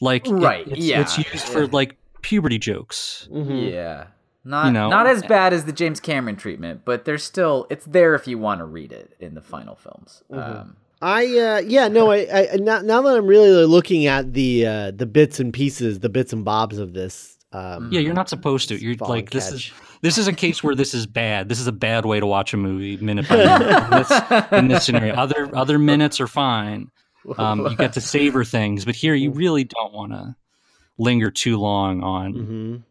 like 0.00 0.26
it- 0.26 0.32
Right, 0.32 0.66
it's, 0.68 0.78
yeah. 0.84 1.00
it's 1.00 1.16
used 1.18 1.46
for 1.48 1.66
like 1.68 1.96
puberty 2.22 2.58
jokes 2.58 3.28
Mhm. 3.32 3.70
Yeah. 3.72 4.06
Not 4.44 4.66
You 4.66 4.72
know, 4.72 4.88
not 4.88 5.06
as 5.06 5.22
bad 5.22 5.52
as 5.52 5.66
the 5.66 5.72
James 5.72 6.00
Cameron 6.00 6.36
treatment, 6.36 6.82
but 6.84 7.04
there's 7.04 7.22
still 7.22 7.66
it's 7.68 7.84
there 7.84 8.14
if 8.14 8.26
you 8.26 8.38
want 8.38 8.60
to 8.60 8.64
read 8.64 8.90
it 8.90 9.14
in 9.20 9.34
the 9.34 9.42
final 9.42 9.74
films. 9.74 10.22
Um, 10.30 10.76
I 11.02 11.24
uh 11.38 11.58
yeah 11.60 11.88
no 11.88 12.10
I, 12.10 12.26
I 12.52 12.56
now, 12.56 12.80
now 12.80 13.02
that 13.02 13.16
I'm 13.16 13.26
really 13.26 13.64
looking 13.64 14.06
at 14.06 14.32
the 14.32 14.66
uh 14.66 14.90
the 14.90 15.06
bits 15.06 15.40
and 15.40 15.52
pieces 15.52 16.00
the 16.00 16.08
bits 16.08 16.32
and 16.32 16.44
bobs 16.44 16.76
of 16.78 16.92
this 16.92 17.38
um 17.52 17.90
yeah 17.90 18.00
you're 18.00 18.14
not 18.14 18.28
supposed 18.28 18.68
to. 18.68 18.76
You're 18.76 18.96
like 18.96 19.24
and 19.24 19.28
this 19.28 19.50
catch. 19.50 19.68
is 19.68 19.72
this 20.02 20.16
is 20.16 20.26
a 20.28 20.32
case 20.32 20.62
where 20.62 20.74
this 20.74 20.94
is 20.94 21.06
bad. 21.06 21.50
This 21.50 21.60
is 21.60 21.66
a 21.66 21.72
bad 21.72 22.06
way 22.06 22.20
to 22.20 22.26
watch 22.26 22.54
a 22.54 22.56
movie 22.56 22.96
minute 22.96 23.28
by 23.28 23.36
minute. 23.58 23.84
In 23.84 23.90
this, 23.90 24.52
in 24.52 24.68
this 24.68 24.84
scenario. 24.86 25.14
Other 25.14 25.54
other 25.54 25.78
minutes 25.78 26.20
are 26.20 26.26
fine. 26.26 26.90
Um, 27.36 27.66
you 27.66 27.76
get 27.76 27.92
to 27.94 28.00
savor 28.00 28.44
things 28.44 28.86
but 28.86 28.94
here 28.94 29.14
you 29.14 29.30
really 29.32 29.64
don't 29.64 29.92
want 29.92 30.12
to 30.12 30.34
linger 30.96 31.30
too 31.30 31.58
long 31.58 32.02
on 32.02 32.32
mhm. 32.32 32.82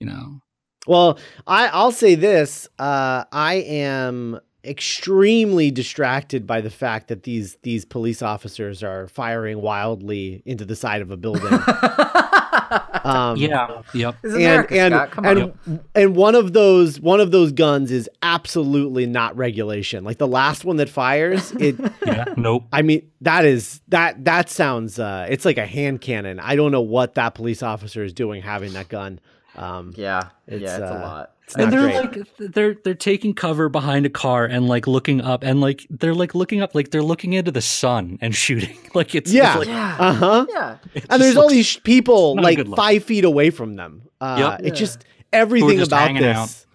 you 0.00 0.06
know 0.08 0.40
Well, 0.86 1.18
I 1.46 1.68
I'll 1.68 1.92
say 1.92 2.14
this. 2.14 2.68
Uh, 2.78 3.24
I 3.32 3.54
am 3.54 4.40
extremely 4.64 5.70
distracted 5.70 6.46
by 6.46 6.60
the 6.60 6.70
fact 6.70 7.08
that 7.08 7.22
these 7.22 7.56
these 7.62 7.84
police 7.84 8.22
officers 8.22 8.82
are 8.82 9.06
firing 9.08 9.62
wildly 9.62 10.42
into 10.44 10.64
the 10.64 10.76
side 10.76 11.00
of 11.00 11.10
a 11.10 11.16
building. 11.16 11.52
um, 13.04 13.36
yeah 13.36 13.82
yep 13.94 14.16
This 14.22 14.32
is 14.32 14.36
and 14.36 14.44
America, 14.44 14.74
and 14.78 14.92
Scott. 14.94 15.10
Come 15.10 15.26
on. 15.26 15.38
and, 15.38 15.80
and 15.94 16.16
one 16.16 16.34
of 16.34 16.52
those 16.52 17.00
one 17.00 17.20
of 17.20 17.30
those 17.30 17.52
guns 17.52 17.90
is 17.90 18.08
absolutely 18.22 19.06
not 19.06 19.36
regulation. 19.36 20.04
Like 20.04 20.18
the 20.18 20.28
last 20.28 20.64
one 20.64 20.76
that 20.76 20.90
fires, 20.90 21.52
it 21.58 21.76
yeah 22.04 22.26
nope 22.36 22.64
I 22.72 22.82
mean, 22.82 23.10
that 23.22 23.44
is 23.44 23.80
that 23.88 24.24
that 24.24 24.50
sounds 24.50 24.98
uh 24.98 25.26
it's 25.30 25.44
like 25.44 25.58
a 25.58 25.66
hand 25.66 26.00
cannon. 26.02 26.38
I 26.38 26.54
don't 26.56 26.72
know 26.72 26.82
what 26.82 27.14
that 27.14 27.34
police 27.34 27.62
officer 27.62 28.04
is 28.04 28.12
doing 28.12 28.42
having 28.42 28.74
that 28.74 28.88
gun. 28.88 29.20
Um, 29.56 29.92
Yeah, 29.96 30.28
It's, 30.46 30.62
yeah, 30.62 30.76
it's 30.76 30.82
uh, 30.90 30.94
a 30.94 30.98
lot. 31.00 31.30
it's 31.44 31.56
and 31.56 31.72
they're 31.72 31.80
great. 32.02 32.16
like 32.16 32.52
they're 32.54 32.74
they're 32.84 32.94
taking 32.94 33.34
cover 33.34 33.68
behind 33.68 34.06
a 34.06 34.10
car 34.10 34.44
and 34.44 34.68
like 34.68 34.86
looking 34.86 35.20
up 35.20 35.42
and 35.42 35.60
like 35.60 35.86
they're 35.90 36.14
like 36.14 36.34
looking 36.34 36.60
up 36.62 36.74
like 36.74 36.90
they're 36.90 37.02
looking 37.02 37.32
into 37.32 37.50
the 37.50 37.60
sun 37.60 38.18
and 38.20 38.34
shooting 38.44 38.76
like 38.94 39.14
it's, 39.14 39.30
it's 39.30 39.34
Yeah. 39.34 39.56
like, 39.56 39.66
Yeah, 39.68 39.96
uh 39.98 40.12
huh. 40.14 40.46
yeah. 40.48 40.76
And 41.10 41.20
there's 41.22 41.34
just 41.34 41.36
all 41.38 41.48
these 41.48 41.76
people 41.78 42.36
like 42.36 42.64
five 42.76 43.02
feet 43.04 43.24
away 43.24 43.50
from 43.50 43.74
them. 43.74 44.02
Uh, 44.20 44.56
Yep. 44.60 44.66
It 44.68 44.74
just 44.76 45.04
everything 45.32 45.78
just 45.78 45.90
about 45.90 46.14
this, 46.18 46.36
out. 46.36 46.66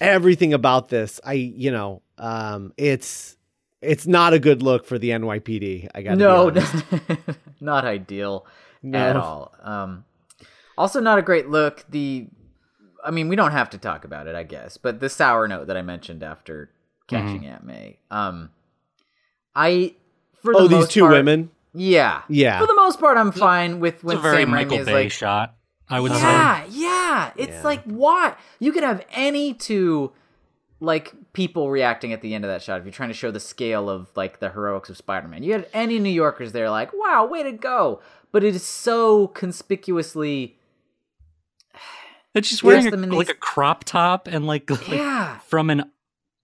everything 0.00 0.52
about 0.54 0.88
this. 0.88 1.20
I 1.24 1.32
you 1.34 1.70
know, 1.72 2.02
um, 2.18 2.72
it's 2.76 3.36
it's 3.82 4.06
not 4.06 4.32
a 4.32 4.38
good 4.38 4.62
look 4.62 4.86
for 4.86 4.98
the 4.98 5.10
NYPD. 5.10 5.88
I 5.94 6.02
got 6.02 6.16
No, 6.16 6.50
be 6.52 6.60
not 7.60 7.84
ideal 7.84 8.46
No. 8.82 8.98
at 8.98 9.16
all. 9.16 9.52
Um, 9.62 10.04
also, 10.76 11.00
not 11.00 11.18
a 11.18 11.22
great 11.22 11.48
look. 11.48 11.84
The, 11.90 12.26
I 13.04 13.10
mean, 13.10 13.28
we 13.28 13.36
don't 13.36 13.52
have 13.52 13.70
to 13.70 13.78
talk 13.78 14.04
about 14.04 14.26
it, 14.26 14.34
I 14.34 14.42
guess, 14.42 14.76
but 14.76 15.00
the 15.00 15.08
sour 15.08 15.46
note 15.48 15.66
that 15.68 15.76
I 15.76 15.82
mentioned 15.82 16.22
after 16.22 16.70
catching 17.06 17.42
Mm-hmm. 17.42 17.50
Aunt 17.52 17.64
May. 17.64 17.98
Um, 18.10 18.50
I 19.54 19.94
for 20.42 20.52
the 20.52 20.58
Oh, 20.60 20.68
these 20.68 20.88
two 20.88 21.00
part- 21.02 21.12
women. 21.12 21.50
Yeah, 21.76 22.22
Yeah. 22.28 22.60
For 22.60 22.66
the 22.68 22.74
most 22.76 23.00
part, 23.00 23.18
I'm 23.18 23.32
fine 23.32 23.80
with 23.80 23.94
it's 23.94 24.04
when 24.04 24.18
a 24.18 24.20
very 24.20 24.42
Sam 24.42 24.50
Michael 24.50 24.76
Raimi 24.76 24.80
is 24.80 24.86
Bay 24.86 24.92
like, 25.04 25.12
shot. 25.12 25.56
I 25.88 25.98
would 26.00 26.12
say. 26.12 26.18
yeah, 26.20 26.64
yeah. 26.70 27.30
It's 27.36 27.50
Yeah. 27.52 27.62
like 27.64 27.82
what 27.84 28.38
you 28.60 28.70
could 28.72 28.84
have 28.84 29.04
any 29.12 29.54
two 29.54 30.12
like 30.80 31.12
people 31.32 31.70
reacting 31.70 32.12
at 32.12 32.20
the 32.20 32.32
end 32.34 32.44
of 32.44 32.50
that 32.50 32.62
shot 32.62 32.78
if 32.78 32.84
you're 32.84 32.92
trying 32.92 33.08
to 33.08 33.14
show 33.14 33.30
the 33.32 33.40
scale 33.40 33.90
of 33.90 34.08
like 34.16 34.38
the 34.38 34.50
heroics 34.50 34.88
of 34.88 34.96
Spider-Man. 34.96 35.42
You 35.42 35.52
had 35.52 35.66
any 35.72 35.98
New 35.98 36.10
Yorkers 36.10 36.52
there 36.52 36.70
like, 36.70 36.90
"Wow, 36.94 37.26
way 37.26 37.42
to 37.42 37.52
go!" 37.52 38.00
But 38.30 38.44
it 38.44 38.54
is 38.54 38.62
so 38.64 39.26
conspicuously, 39.28 40.56
It's 42.34 42.48
just 42.50 42.62
wearing 42.64 42.90
them 42.90 43.00
a, 43.00 43.06
in 43.06 43.12
like 43.12 43.28
these- 43.28 43.36
a 43.36 43.38
crop 43.38 43.84
top 43.84 44.26
and 44.28 44.46
like, 44.46 44.68
like 44.70 44.88
yeah. 44.88 45.38
from 45.46 45.70
an 45.70 45.90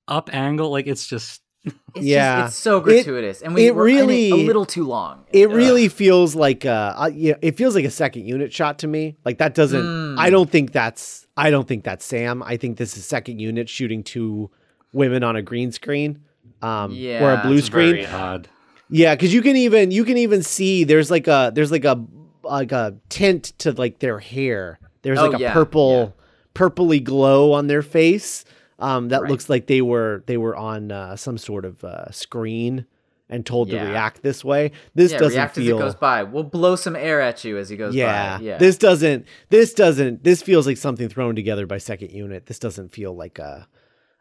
up 0.09 0.31
angle. 0.33 0.71
Like 0.71 0.87
it's 0.87 1.07
just 1.07 1.43
It's 1.65 1.75
Yeah. 2.07 2.43
just, 2.43 2.55
it's 2.55 2.63
so 2.63 2.79
It- 2.79 2.85
gratuitous, 2.85 3.43
and 3.43 3.55
we 3.55 3.67
it 3.67 3.75
were 3.75 3.89
in 3.89 3.97
really- 3.97 4.31
a 4.31 4.35
little 4.37 4.65
too 4.65 4.85
long. 4.87 5.25
It 5.33 5.49
Ugh. 5.49 5.55
really 5.55 5.89
feels 5.89 6.35
like 6.35 6.65
uh, 6.65 7.11
yeah, 7.13 7.35
it 7.43 7.57
feels 7.57 7.75
like 7.75 7.85
a 7.85 7.91
second 7.91 8.27
unit 8.27 8.53
shot 8.53 8.79
to 8.81 8.87
me. 8.87 9.17
Like 9.25 9.39
that 9.39 9.55
doesn't. 9.55 9.83
Mm. 9.83 10.19
I 10.19 10.31
don't 10.31 10.49
think 10.51 10.73
that's. 10.73 11.27
I 11.37 11.51
don't 11.51 11.67
think 11.69 11.85
that's 11.85 12.05
Sam. 12.05 12.43
I 12.43 12.57
think 12.57 12.77
this 12.79 12.97
is 12.97 13.05
second 13.07 13.39
unit 13.41 13.69
shooting 13.69 14.03
two 14.03 14.51
women 14.93 15.23
on 15.23 15.37
a 15.37 15.43
green 15.43 15.71
screen, 15.73 16.21
um, 16.63 16.93
or 16.93 17.33
a 17.33 17.41
blue 17.45 17.61
screen. 17.61 17.93
very 17.95 18.07
odd. 18.07 18.49
Yeah, 18.91 19.15
because 19.15 19.33
you 19.33 19.41
can 19.43 19.57
even 19.57 19.91
you 19.91 20.05
can 20.05 20.17
even 20.19 20.43
see 20.43 20.85
there's 20.85 21.11
like 21.11 21.29
a 21.29 21.53
there's 21.55 21.71
like 21.71 21.85
a 21.85 22.05
like 22.43 22.73
a 22.73 22.97
tint 23.09 23.53
to 23.59 23.73
like 23.73 23.99
their 24.01 24.19
hair. 24.19 24.79
There's 25.03 25.19
Oh, 25.19 25.27
like 25.29 25.39
a 25.39 25.43
yeah, 25.43 25.53
purple 25.53 26.17
purpley 26.55 27.03
glow 27.03 27.53
on 27.53 27.67
their 27.69 27.83
face. 27.83 28.45
Um, 28.79 29.09
that 29.09 29.23
Right. 29.23 29.31
looks 29.31 29.49
like 29.51 29.67
they 29.67 29.83
were 29.83 30.23
they 30.27 30.37
were 30.37 30.57
on 30.57 30.91
uh, 30.91 31.17
some 31.17 31.37
sort 31.39 31.65
of 31.65 31.83
uh, 31.85 32.11
screen 32.11 32.87
and 33.29 33.45
told 33.47 33.69
Yeah. 33.69 33.85
to 33.85 33.91
react 33.91 34.23
this 34.23 34.45
way. 34.45 34.73
This 34.95 35.13
yeah, 35.13 35.19
doesn't 35.19 35.37
react 35.39 35.55
feel. 35.55 35.77
as 35.77 35.81
it 35.83 35.85
goes 35.85 35.95
by. 35.95 36.23
We'll 36.25 36.43
blow 36.45 36.77
some 36.77 36.97
air 36.97 37.21
at 37.21 37.45
you 37.45 37.59
as 37.59 37.69
he 37.69 37.77
goes 37.77 37.95
yeah, 37.95 38.39
by. 38.39 38.45
Yeah, 38.45 38.59
this 38.59 38.77
doesn't. 38.79 39.27
This 39.51 39.73
doesn't. 39.75 40.25
This 40.25 40.43
feels 40.43 40.67
like 40.67 40.77
something 40.79 41.09
thrown 41.09 41.37
together 41.37 41.67
by 41.67 41.79
second 41.79 42.11
unit. 42.13 42.47
This 42.47 42.59
doesn't 42.59 42.91
feel 42.93 43.15
like 43.15 43.39
a 43.39 43.69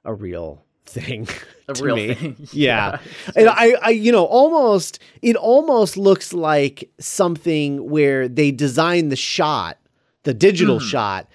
a 0.05 0.13
real 0.13 0.63
thing. 0.86 1.27
A 1.67 1.74
real 1.81 1.95
me. 1.95 2.13
thing. 2.13 2.36
Yeah. 2.51 3.00
Yeah. 3.00 3.31
And 3.36 3.50
I, 3.50 3.74
I, 3.81 3.89
you 3.91 4.12
know, 4.12 4.25
almost, 4.25 5.00
it 5.21 5.36
almost 5.36 5.98
looks 5.98 6.33
like 6.33 6.89
something 7.00 7.89
where 7.89 8.27
they 8.27 8.51
design 8.51 9.09
the 9.09 9.15
shot, 9.15 9.77
the 10.24 10.34
digital 10.34 10.80
Hmm. 10.80 10.86
shot, 10.86 11.28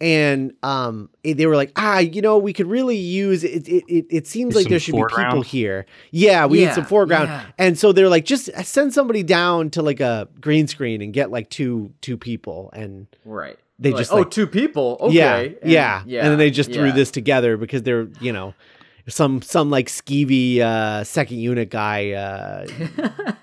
and 0.00 0.52
um, 0.64 1.10
they 1.22 1.46
were 1.46 1.54
like, 1.54 1.70
ah, 1.76 1.98
you 2.00 2.22
know, 2.22 2.36
we 2.38 2.52
could 2.52 2.66
really 2.66 2.96
use 2.96 3.44
it. 3.44 3.68
It, 3.68 3.84
it, 3.88 4.06
it 4.10 4.26
seems 4.26 4.54
There's 4.54 4.64
like 4.64 4.70
there 4.70 4.80
some 4.80 4.96
should 4.98 5.06
be 5.08 5.14
people 5.24 5.42
here. 5.42 5.86
Yeah, 6.10 6.46
we 6.46 6.64
need 6.64 6.72
some 6.74 6.84
foreground. 6.84 7.28
yeah. 7.28 7.44
And 7.56 7.78
so 7.78 7.92
they're 7.92 8.08
like, 8.08 8.24
just 8.24 8.50
send 8.64 8.92
somebody 8.92 9.22
down 9.22 9.70
to 9.70 9.82
like 9.82 10.00
a 10.00 10.28
green 10.40 10.66
screen 10.66 11.02
and 11.02 11.12
get 11.12 11.30
like 11.30 11.50
two 11.50 11.92
two 12.00 12.16
people 12.16 12.70
and 12.72 13.06
right. 13.24 13.56
They 13.78 13.90
Like, 13.90 13.98
just, 14.00 14.12
oh 14.12 14.16
like- 14.18 14.30
two 14.30 14.46
people. 14.46 14.96
Okay. 15.00 15.14
yeah, 15.14 15.36
And- 15.38 15.56
yeah, 15.64 16.02
yeah. 16.06 16.20
And 16.22 16.30
then 16.30 16.38
they 16.38 16.50
just 16.52 16.72
threw 16.72 16.92
this 16.92 17.10
together 17.10 17.56
because 17.56 17.82
they're, 17.82 18.06
you 18.20 18.32
know, 18.32 18.54
some 19.08 19.42
some 19.42 19.70
like 19.70 19.88
skeevy 19.88 20.60
uh 20.60 21.02
second 21.04 21.38
unit 21.38 21.70
guy 21.70 22.10
uh 22.12 22.66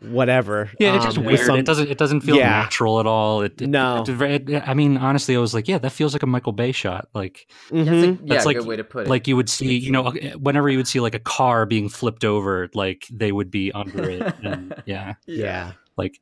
whatever. 0.00 0.70
Yeah, 0.78 0.96
it's 0.96 1.04
just 1.04 1.18
um, 1.18 1.24
weird. 1.24 1.40
some- 1.40 1.58
it 1.58 1.64
doesn't. 1.66 1.88
It 1.90 1.98
doesn't 1.98 2.20
feel 2.22 2.36
Yeah. 2.36 2.48
natural 2.50 3.00
at 3.00 3.06
all. 3.06 3.42
It, 3.42 3.60
it, 3.62 3.68
No. 3.68 4.04
it- 4.06 4.48
it- 4.50 4.62
I 4.68 4.74
mean, 4.74 4.96
honestly, 4.96 5.34
I 5.36 5.38
was 5.38 5.54
like, 5.54 5.68
yeah, 5.68 5.78
that 5.78 5.90
feels 5.90 6.12
like 6.12 6.22
a 6.22 6.26
Michael 6.26 6.52
Bay 6.52 6.72
shot. 6.72 7.08
Like, 7.14 7.46
Mhm. 7.70 7.84
That's 7.84 7.88
a, 7.90 8.06
yeah, 8.06 8.16
That's 8.24 8.46
like- 8.46 8.58
good 8.58 8.66
way 8.66 8.76
to 8.76 8.84
put 8.84 9.06
it. 9.06 9.10
like 9.10 9.26
you 9.28 9.36
would 9.36 9.48
see, 9.48 9.76
you 9.78 9.90
know, 9.90 10.10
whenever 10.38 10.68
you 10.68 10.76
would 10.78 10.88
see 10.88 11.00
like 11.00 11.14
a 11.14 11.18
car 11.20 11.66
being 11.66 11.88
flipped 11.88 12.24
over, 12.24 12.68
like 12.74 13.06
they 13.10 13.32
would 13.32 13.50
be 13.50 13.72
under 13.72 14.08
it. 14.08 14.34
And 14.42 14.74
yeah, 14.86 15.14
yeah. 15.26 15.72
like 15.96 16.20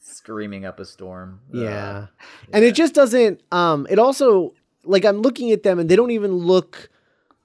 screaming 0.00 0.64
up 0.64 0.80
a 0.80 0.84
storm. 0.84 1.40
Yeah. 1.52 2.06
And 2.52 2.64
it 2.64 2.74
just 2.74 2.94
doesn't 2.94 3.42
um 3.52 3.86
it 3.90 3.98
also 3.98 4.54
like 4.84 5.04
I'm 5.04 5.18
looking 5.22 5.52
at 5.52 5.62
them 5.62 5.78
and 5.78 5.88
they 5.88 5.96
don't 5.96 6.10
even 6.10 6.32
look 6.32 6.90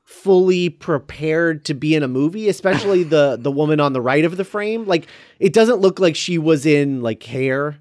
fully 0.04 0.70
prepared 0.70 1.66
to 1.66 1.74
be 1.74 1.96
in 1.96 2.04
a 2.04 2.08
movie, 2.08 2.50
especially 2.50 3.04
the 3.04 3.38
the 3.42 3.52
woman 3.52 3.80
on 3.80 3.94
the 3.94 4.02
right 4.02 4.26
of 4.26 4.38
the 4.38 4.44
frame. 4.46 4.86
Like 4.86 5.08
it 5.40 5.54
doesn't 5.54 5.80
look 5.80 6.00
like 6.00 6.16
she 6.16 6.38
was 6.38 6.66
in 6.66 7.02
like 7.02 7.24
hair. 7.24 7.78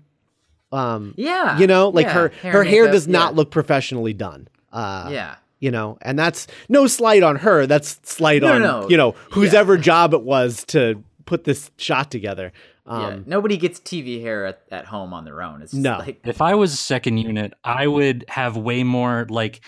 Um 0.70 1.14
Yeah. 1.16 1.58
you 1.58 1.66
know, 1.66 1.88
like 1.88 2.06
yeah. 2.06 2.12
her 2.14 2.28
Hair 2.28 2.52
her 2.52 2.64
hair 2.64 2.82
makeup, 2.84 2.92
does 2.94 3.08
not 3.08 3.32
yeah. 3.32 3.36
look 3.36 3.50
professionally 3.50 4.12
done. 4.12 4.48
Uh 4.72 5.08
Yeah. 5.12 5.34
you 5.60 5.70
know, 5.70 5.98
and 6.02 6.18
that's 6.18 6.46
no 6.68 6.86
slight 6.86 7.22
on 7.22 7.36
her. 7.36 7.66
That's 7.66 7.98
slight 8.04 8.42
No, 8.42 8.54
on 8.54 8.62
no. 8.62 8.88
you 8.88 8.96
know 8.96 9.12
whose 9.32 9.52
Yeah. 9.52 9.60
ever 9.60 9.76
job 9.76 10.14
it 10.14 10.22
was 10.22 10.64
to 10.66 11.02
put 11.26 11.44
this 11.44 11.70
shot 11.76 12.10
together. 12.10 12.52
yeah. 12.86 13.06
Um, 13.08 13.24
Nobody 13.26 13.56
gets 13.56 13.78
TV 13.78 14.20
hair 14.22 14.44
at, 14.46 14.62
at 14.70 14.86
home 14.86 15.12
on 15.12 15.24
their 15.24 15.40
own. 15.42 15.62
It's 15.62 15.72
just 15.72 15.82
No. 15.82 15.98
like 15.98 16.20
if 16.24 16.40
I 16.40 16.54
was 16.54 16.72
a 16.72 16.76
second 16.76 17.18
unit, 17.18 17.52
I 17.62 17.86
would 17.86 18.24
have 18.28 18.56
way 18.56 18.82
more 18.84 19.26
like 19.28 19.60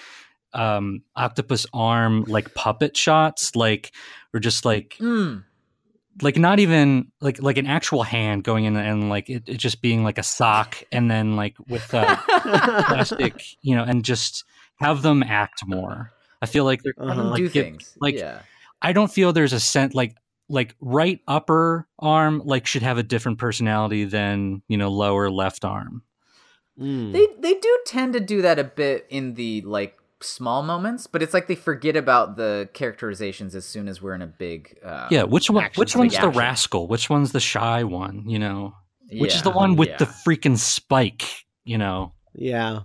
um 0.55 1.03
octopus 1.17 1.67
arm 1.75 2.25
like 2.29 2.55
puppet 2.55 2.97
shots, 2.97 3.55
like 3.57 3.93
or 4.33 4.41
just 4.41 4.65
like 4.65 4.97
mm, 5.01 5.43
like 6.23 6.37
not 6.37 6.61
even 6.61 7.11
like 7.21 7.43
like 7.43 7.59
an 7.59 7.67
actual 7.67 8.03
hand 8.03 8.45
going 8.45 8.65
in 8.65 8.77
and 8.77 9.09
like 9.09 9.29
it, 9.29 9.45
it 9.49 9.57
just 9.57 9.83
being 9.83 10.05
like 10.05 10.19
a 10.19 10.23
sock 10.23 10.83
and 10.93 11.11
then 11.11 11.37
like 11.37 11.57
with 11.69 11.93
uh, 11.95 12.17
plastic, 12.27 13.43
you 13.63 13.75
know, 13.77 13.83
and 13.85 14.05
just 14.05 14.45
have 14.77 15.03
them 15.03 15.23
act 15.23 15.63
more. 15.67 16.13
I 16.43 16.47
feel 16.47 16.65
like 16.65 16.83
they're 16.83 16.95
Uh-huh. 16.99 17.23
like 17.25 17.39
do 17.39 17.49
get- 17.49 17.65
things. 17.65 17.97
like 18.01 18.17
yeah. 18.17 18.41
I 18.83 18.93
don't 18.93 19.11
feel 19.11 19.33
there's 19.33 19.53
a 19.55 19.61
scent 19.61 19.95
like 19.95 20.15
like 20.51 20.77
right 20.81 21.21
upper 21.27 21.87
arm 21.99 22.43
like 22.45 22.67
should 22.67 22.83
have 22.83 22.99
a 22.99 23.03
different 23.03 23.39
personality 23.39 24.05
than 24.05 24.61
you 24.69 24.77
know 24.77 24.91
lower 24.91 25.31
left 25.31 25.65
arm. 25.65 26.03
mm. 26.79 27.13
They 27.13 27.27
they 27.39 27.55
do 27.59 27.79
tend 27.87 28.13
to 28.13 28.21
do 28.21 28.43
that 28.43 28.59
a 28.59 28.65
bit 28.65 29.07
in 29.09 29.35
the 29.35 29.63
like 29.63 29.97
small 30.25 30.63
moments, 30.63 31.07
but 31.07 31.23
it's 31.23 31.35
like 31.35 31.47
they 31.47 31.55
forget 31.55 31.97
about 31.97 32.37
the 32.37 32.69
characterizations 32.73 33.55
as 33.55 33.65
soon 33.65 33.89
as 33.89 34.01
we're 34.03 34.15
in 34.15 34.23
a 34.23 34.27
big 34.27 34.79
uh, 34.85 35.09
Yeah, 35.11 35.25
which 35.25 35.51
one? 35.51 35.65
action, 35.65 35.81
Which 35.81 35.93
big 35.95 35.99
one's 35.99 36.19
the 36.19 36.29
rascal? 36.29 36.89
Which 36.89 37.09
one's 37.11 37.33
the 37.33 37.41
shy 37.41 37.85
one? 37.85 38.29
You 38.29 38.39
know, 38.39 38.75
which 39.13 39.35
is 39.35 39.43
the 39.43 39.51
one 39.51 39.77
with 39.77 39.89
yeah. 39.91 39.97
the 39.99 40.07
freaking 40.07 40.59
spike? 40.59 41.25
You 41.65 41.79
know, 41.79 42.13
Yeah. 42.35 42.81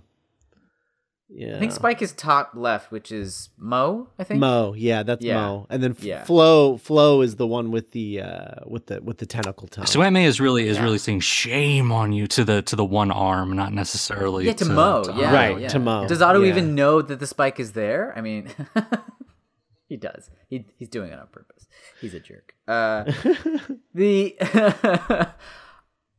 Yeah. 1.32 1.56
I 1.56 1.58
think 1.60 1.70
Spike 1.72 2.02
is 2.02 2.12
top 2.12 2.52
left, 2.54 2.90
which 2.90 3.12
is 3.12 3.50
Mo. 3.56 4.08
I 4.18 4.24
think 4.24 4.40
Mo, 4.40 4.74
yeah, 4.76 5.04
that's 5.04 5.24
Yeah. 5.24 5.34
Mo. 5.40 5.66
And 5.70 5.80
then 5.82 5.92
F- 5.92 6.02
Yeah. 6.02 6.24
Flo, 6.24 6.76
Flo 6.76 7.20
is 7.20 7.36
the 7.36 7.46
one 7.46 7.70
with 7.70 7.92
the 7.92 8.22
uh 8.22 8.54
with 8.66 8.86
the 8.86 9.00
with 9.00 9.18
the 9.18 9.26
tentacle 9.26 9.68
tongue. 9.68 9.86
so 9.86 10.02
Aunt 10.02 10.12
May 10.12 10.24
is 10.24 10.40
really 10.40 10.66
is 10.66 10.76
Yeah. 10.76 10.82
really 10.84 10.98
saying 10.98 11.20
shame 11.20 11.92
on 11.92 12.12
you 12.12 12.26
to 12.26 12.44
the 12.44 12.62
to 12.62 12.74
the 12.74 12.84
one 12.84 13.10
arm, 13.12 13.52
not 13.54 13.72
necessarily 13.72 14.46
Yeah, 14.46 14.54
to 14.54 14.64
Mo. 14.64 15.04
to 15.04 15.12
Yeah, 15.12 15.32
Right, 15.32 15.60
yeah. 15.60 15.68
to 15.68 15.78
Mo, 15.78 16.08
Does 16.08 16.20
Otto 16.20 16.42
yeah. 16.42 16.48
even 16.48 16.74
know 16.74 17.00
that 17.00 17.20
the 17.20 17.26
spike 17.28 17.60
is 17.60 17.72
there? 17.72 18.12
I 18.16 18.20
mean, 18.22 18.48
he 19.88 19.96
does. 19.96 20.30
He 20.48 20.66
he's 20.78 20.88
doing 20.88 21.12
it 21.12 21.18
on 21.18 21.28
purpose. 21.28 21.68
He's 22.00 22.14
a 22.14 22.20
jerk. 22.20 22.54
Uh, 22.66 23.04
the 23.94 24.36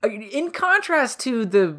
in 0.03 0.51
contrast 0.51 1.19
to 1.21 1.45
the 1.45 1.77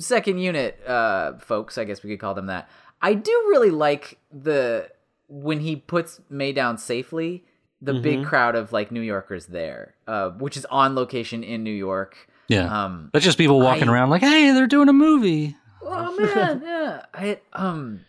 second 0.00 0.38
unit 0.38 0.80
uh, 0.86 1.38
folks, 1.38 1.78
I 1.78 1.84
guess 1.84 2.02
we 2.02 2.10
could 2.10 2.18
call 2.20 2.34
them 2.34 2.46
that. 2.46 2.68
I 3.02 3.14
do 3.14 3.30
really 3.48 3.70
like 3.70 4.18
the 4.32 4.90
when 5.28 5.60
he 5.60 5.76
puts 5.76 6.20
May 6.28 6.52
down 6.52 6.76
safely. 6.78 7.44
The 7.82 7.92
Mm-hmm. 7.92 8.02
big 8.02 8.24
crowd 8.26 8.56
of 8.56 8.72
like 8.74 8.90
New 8.92 9.00
Yorkers 9.00 9.46
there, 9.46 9.94
uh, 10.06 10.30
which 10.32 10.58
is 10.58 10.66
on 10.66 10.94
location 10.94 11.42
in 11.42 11.62
New 11.64 11.70
York. 11.72 12.14
Yeah, 12.48 12.84
Um, 12.84 13.08
that's 13.14 13.24
just 13.24 13.38
people 13.38 13.58
walking 13.58 13.88
I- 13.88 13.92
around 13.92 14.10
like, 14.10 14.20
hey, 14.20 14.50
they're 14.52 14.66
doing 14.66 14.90
a 14.90 14.92
movie. 14.92 15.56
Oh 15.82 16.14
man, 16.14 16.60
yeah. 16.64 17.06
I 17.14 17.40
um 17.54 18.00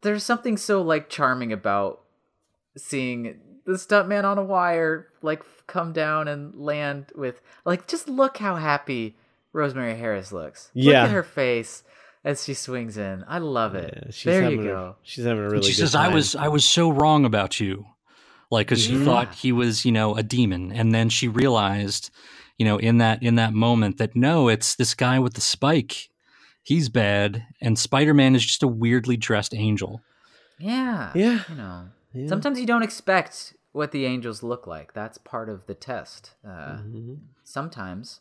there's 0.00 0.24
something 0.24 0.56
so 0.56 0.80
like 0.80 1.10
charming 1.10 1.52
about 1.52 2.00
seeing 2.76 3.38
the 3.66 3.72
stuntman 3.72 4.24
on 4.24 4.38
a 4.38 4.42
wire 4.42 5.08
like 5.20 5.42
come 5.66 5.92
down 5.92 6.26
and 6.26 6.54
land 6.54 7.12
with 7.14 7.40
like 7.64 7.86
just 7.86 8.08
look 8.08 8.38
how 8.38 8.56
happy 8.56 9.16
Rosemary 9.52 9.94
Harris 9.96 10.32
looks. 10.32 10.70
Yeah, 10.74 10.84
Look 10.84 10.92
Yeah. 10.92 11.04
at 11.04 11.10
her 11.10 11.22
face. 11.22 11.82
as 12.24 12.44
she 12.44 12.54
swings 12.54 12.96
in. 12.96 13.24
I 13.26 13.38
love 13.38 13.74
it. 13.74 13.92
Yeah, 13.96 14.10
she's 14.12 14.22
there 14.24 14.42
having 14.44 14.62
you 14.62 14.70
a- 14.70 14.74
go. 14.74 14.96
she's 15.02 15.24
having 15.24 15.40
a 15.42 15.46
really. 15.46 15.56
And 15.56 15.64
she 15.64 15.72
good 15.72 15.78
says, 15.88 15.94
"I 15.96 16.06
was 16.06 16.36
I 16.36 16.46
was 16.46 16.64
so 16.64 16.88
wrong 16.92 17.24
about 17.24 17.58
you," 17.58 17.84
like 18.48 18.68
because 18.68 18.80
she 18.84 18.94
Yeah. 18.96 19.04
thought 19.04 19.34
he 19.34 19.50
was 19.50 19.84
you 19.84 19.90
know 19.90 20.14
a 20.14 20.22
demon, 20.22 20.70
and 20.70 20.94
then 20.94 21.08
she 21.08 21.26
realized, 21.26 22.10
you 22.58 22.64
know, 22.64 22.76
in 22.78 22.98
that 22.98 23.24
in 23.24 23.34
that 23.34 23.52
moment 23.54 23.98
that 23.98 24.14
no, 24.14 24.46
it's 24.48 24.76
this 24.76 24.94
guy 24.94 25.18
with 25.18 25.34
the 25.34 25.40
spike. 25.40 26.10
He's 26.62 26.88
bad, 26.88 27.44
and 27.60 27.76
Spider 27.76 28.14
Man 28.14 28.36
is 28.36 28.46
just 28.46 28.62
a 28.62 28.68
weirdly 28.68 29.16
dressed 29.16 29.52
angel. 29.52 30.00
Yeah. 30.60 31.10
Yeah. 31.16 31.40
You 31.48 31.54
know, 31.56 31.88
Yeah. 32.14 32.28
sometimes 32.28 32.60
you 32.60 32.66
don't 32.66 32.84
expect 32.84 33.54
what 33.72 33.90
the 33.90 34.04
angels 34.06 34.44
look 34.44 34.64
like. 34.68 34.94
That's 34.94 35.18
part 35.18 35.48
of 35.48 35.66
the 35.66 35.74
test. 35.74 36.34
Uh, 36.46 36.76
Mhm. 36.86 37.18
Sometimes 37.42 38.20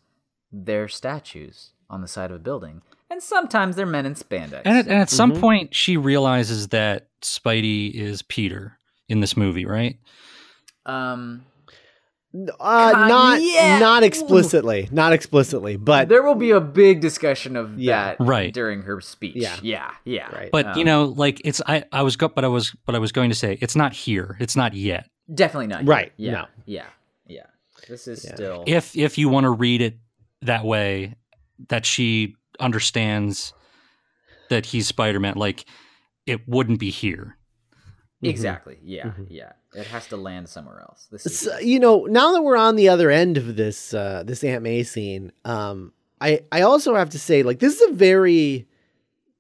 they're 0.52 0.88
statues 0.88 1.72
on 1.90 2.02
the 2.02 2.08
side 2.08 2.32
of 2.32 2.38
a 2.38 2.40
building, 2.40 2.82
and 3.10 3.22
sometimes 3.22 3.76
they're 3.76 3.86
men 3.86 4.06
in 4.06 4.16
spandex. 4.16 4.62
And 4.66 4.78
at, 4.78 4.88
and 4.88 4.98
at 5.02 5.10
some 5.10 5.34
Mhm. 5.34 5.40
point, 5.42 5.76
she 5.76 5.98
realizes 5.98 6.70
that 6.70 7.08
Spidey 7.22 7.92
is 7.94 8.22
Peter 8.22 8.78
in 9.10 9.20
this 9.20 9.36
movie, 9.38 9.66
right? 9.66 9.98
um, 10.86 11.46
Uh, 12.62 12.94
Con- 12.94 13.10
not 13.10 13.42
yeah. 13.42 13.78
not 13.78 14.04
explicitly, 14.04 14.88
not 14.90 15.12
explicitly, 15.12 15.76
but 15.76 16.08
there 16.08 16.24
will 16.24 16.34
be 16.36 16.52
a 16.52 16.62
big 16.62 17.02
discussion 17.02 17.58
of 17.58 17.78
Yeah. 17.78 18.16
that 18.16 18.22
Right. 18.22 18.54
during 18.54 18.84
her 18.84 19.02
speech. 19.02 19.36
Yeah. 19.36 19.58
yeah, 19.62 19.92
yeah. 20.06 20.34
Right. 20.34 20.50
But 20.50 20.68
Um, 20.68 20.78
you 20.78 20.86
know, 20.86 21.04
like 21.18 21.42
it's 21.44 21.62
I 21.68 21.84
I 21.92 22.04
was 22.04 22.16
go, 22.16 22.30
but 22.30 22.46
I 22.46 22.48
was 22.48 22.74
but 22.86 22.96
I 22.96 23.00
was 23.00 23.12
going 23.12 23.32
to 23.32 23.36
say 23.36 23.58
it's 23.60 23.76
not 23.76 23.92
here. 23.92 24.38
It's 24.40 24.56
not 24.56 24.74
yet. 24.74 25.10
definitely 25.34 25.68
not. 25.68 25.86
Right, 25.86 26.14
Yeah. 26.16 26.32
no. 26.32 26.46
Yeah. 26.66 26.86
Yeah. 27.28 27.44
This 27.90 28.08
is 28.08 28.24
Yeah. 28.24 28.36
still. 28.36 28.64
If 28.66 28.96
if 28.96 29.18
you 29.18 29.28
want 29.28 29.44
to 29.44 29.50
read 29.52 29.82
it 29.82 29.98
that 30.42 30.66
way, 30.66 31.16
that 31.70 31.86
she 31.86 32.36
understands 32.60 33.54
that 34.50 34.66
he's 34.66 34.88
Spider 34.88 35.20
Man, 35.20 35.36
like 35.36 35.66
it 36.26 36.48
wouldn't 36.48 36.80
be 36.80 36.90
here. 36.90 37.38
Exactly. 38.22 38.78
Yeah. 38.84 39.08
Mhm. 39.08 39.28
Yeah. 39.30 39.54
It 39.74 39.88
has 39.88 40.08
to 40.08 40.18
land 40.18 40.48
somewhere 40.50 40.82
else. 40.82 41.08
This 41.12 41.26
is. 41.26 41.40
So, 41.40 41.58
you 41.60 41.80
know, 41.80 42.06
now 42.06 42.34
that 42.34 42.44
we're 42.44 42.58
on 42.58 42.76
the 42.76 42.90
other 42.90 43.10
end 43.10 43.38
of 43.38 43.56
this 43.56 43.94
uh, 43.94 44.24
this 44.26 44.44
Aunt 44.44 44.64
May 44.64 44.84
scene, 44.84 45.32
um, 45.46 45.94
I 46.20 46.42
I 46.52 46.62
also 46.62 46.94
have 46.94 47.10
to 47.12 47.20
say, 47.20 47.42
like, 47.42 47.60
this 47.60 47.80
is 47.80 47.90
a 47.90 47.94
very, 47.94 48.68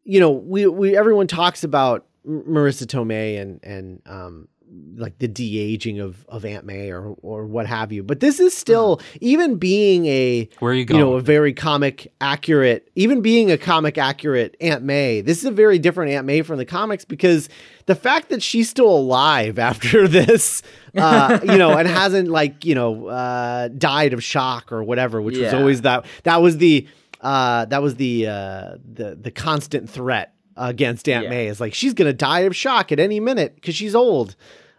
you 0.03 0.19
know, 0.19 0.31
we 0.31 0.65
we 0.67 0.97
everyone 0.97 1.27
talks 1.27 1.63
about 1.63 2.07
Marisa 2.25 2.85
Tomei 2.87 3.39
and 3.39 3.59
and 3.61 4.01
um, 4.05 4.47
like 4.95 5.17
the 5.19 5.27
de 5.27 5.59
aging 5.59 5.99
of 5.99 6.25
of 6.29 6.45
Aunt 6.45 6.65
May 6.65 6.91
or 6.91 7.15
or 7.21 7.45
what 7.45 7.65
have 7.67 7.91
you, 7.91 8.03
but 8.03 8.21
this 8.21 8.39
is 8.39 8.55
still 8.55 9.01
even 9.19 9.57
being 9.57 10.05
a 10.05 10.47
Where 10.59 10.71
are 10.71 10.75
you 10.75 10.85
you 10.89 10.97
know 10.97 11.13
a 11.15 11.21
very 11.21 11.53
comic 11.53 12.11
accurate 12.21 12.89
even 12.95 13.21
being 13.21 13.51
a 13.51 13.57
comic 13.57 13.97
accurate 13.97 14.55
aunt 14.61 14.83
may 14.83 15.19
this 15.21 15.39
is 15.39 15.45
a 15.45 15.51
very 15.51 15.77
different 15.79 16.11
aunt 16.11 16.25
may 16.25 16.41
from 16.41 16.57
the 16.57 16.65
comics 16.65 17.03
because 17.03 17.49
the 17.87 17.95
fact 17.95 18.29
that 18.29 18.41
she's 18.41 18.69
still 18.69 18.87
alive 18.89 19.59
after 19.71 20.07
this 20.07 20.61
uh 20.95 21.39
you 21.43 21.57
know 21.57 21.71
and 21.77 21.87
hasn't 21.87 22.29
like 22.29 22.63
you 22.63 22.75
know 22.75 23.07
uh 23.07 23.67
died 23.69 24.13
of 24.13 24.23
shock 24.23 24.71
or 24.71 24.83
whatever 24.83 25.21
which 25.21 25.37
was 25.37 25.53
always 25.53 25.81
that 25.81 26.05
that 26.23 26.41
was 26.41 26.57
the 26.57 26.87
uh 27.21 27.65
that 27.65 27.81
was 27.81 27.95
the 27.95 28.27
uh 28.27 28.75
the 28.93 29.15
the 29.19 29.31
constant 29.31 29.89
threat 29.89 30.33
against 30.55 31.07
aunt 31.09 31.23
Yeah. 31.25 31.29
may 31.29 31.47
is 31.47 31.59
like 31.59 31.73
she's 31.73 31.93
gonna 31.93 32.13
die 32.13 32.41
of 32.41 32.55
shock 32.55 32.91
at 32.91 32.99
any 32.99 33.19
minute 33.19 33.55
because 33.55 33.75
she's 33.75 33.95
old 33.95 34.35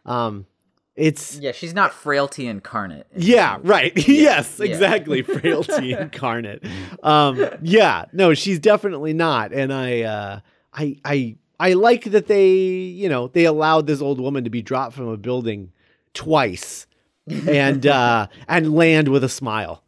um 0.07 0.47
it's 0.95 1.39
yeah, 1.39 1.53
she's 1.53 1.73
not 1.73 1.95
frailty 1.95 2.47
incarnate. 2.47 3.07
yeah, 3.17 3.57
right. 3.63 3.93
yes, 4.09 4.59
yeah. 4.59 4.67
exactly. 4.67 5.23
Frailty 5.41 5.93
incarnate. 5.99 6.63
Um, 7.03 7.43
yeah, 7.63 8.05
no, 8.13 8.35
she's 8.35 8.59
definitely 8.59 9.15
not. 9.15 9.53
And 9.55 9.73
I, 9.73 10.03
uh, 10.03 10.41
I, 10.75 10.99
I, 11.03 11.37
I 11.59 11.73
like 11.73 12.05
that 12.05 12.27
they, 12.27 12.51
you 12.53 13.09
know, 13.09 13.29
they 13.29 13.47
allowed 13.47 13.87
this 13.87 14.03
old 14.03 14.21
woman 14.21 14.45
to 14.45 14.51
be 14.51 14.61
dropped 14.61 14.95
from 14.95 15.09
a 15.09 15.17
building 15.17 15.73
twice, 16.13 16.87
and 17.27 17.87
uh, 17.87 18.27
and 18.47 18.75
land 18.75 19.09
with 19.09 19.25
a 19.25 19.31
smile. 19.31 19.83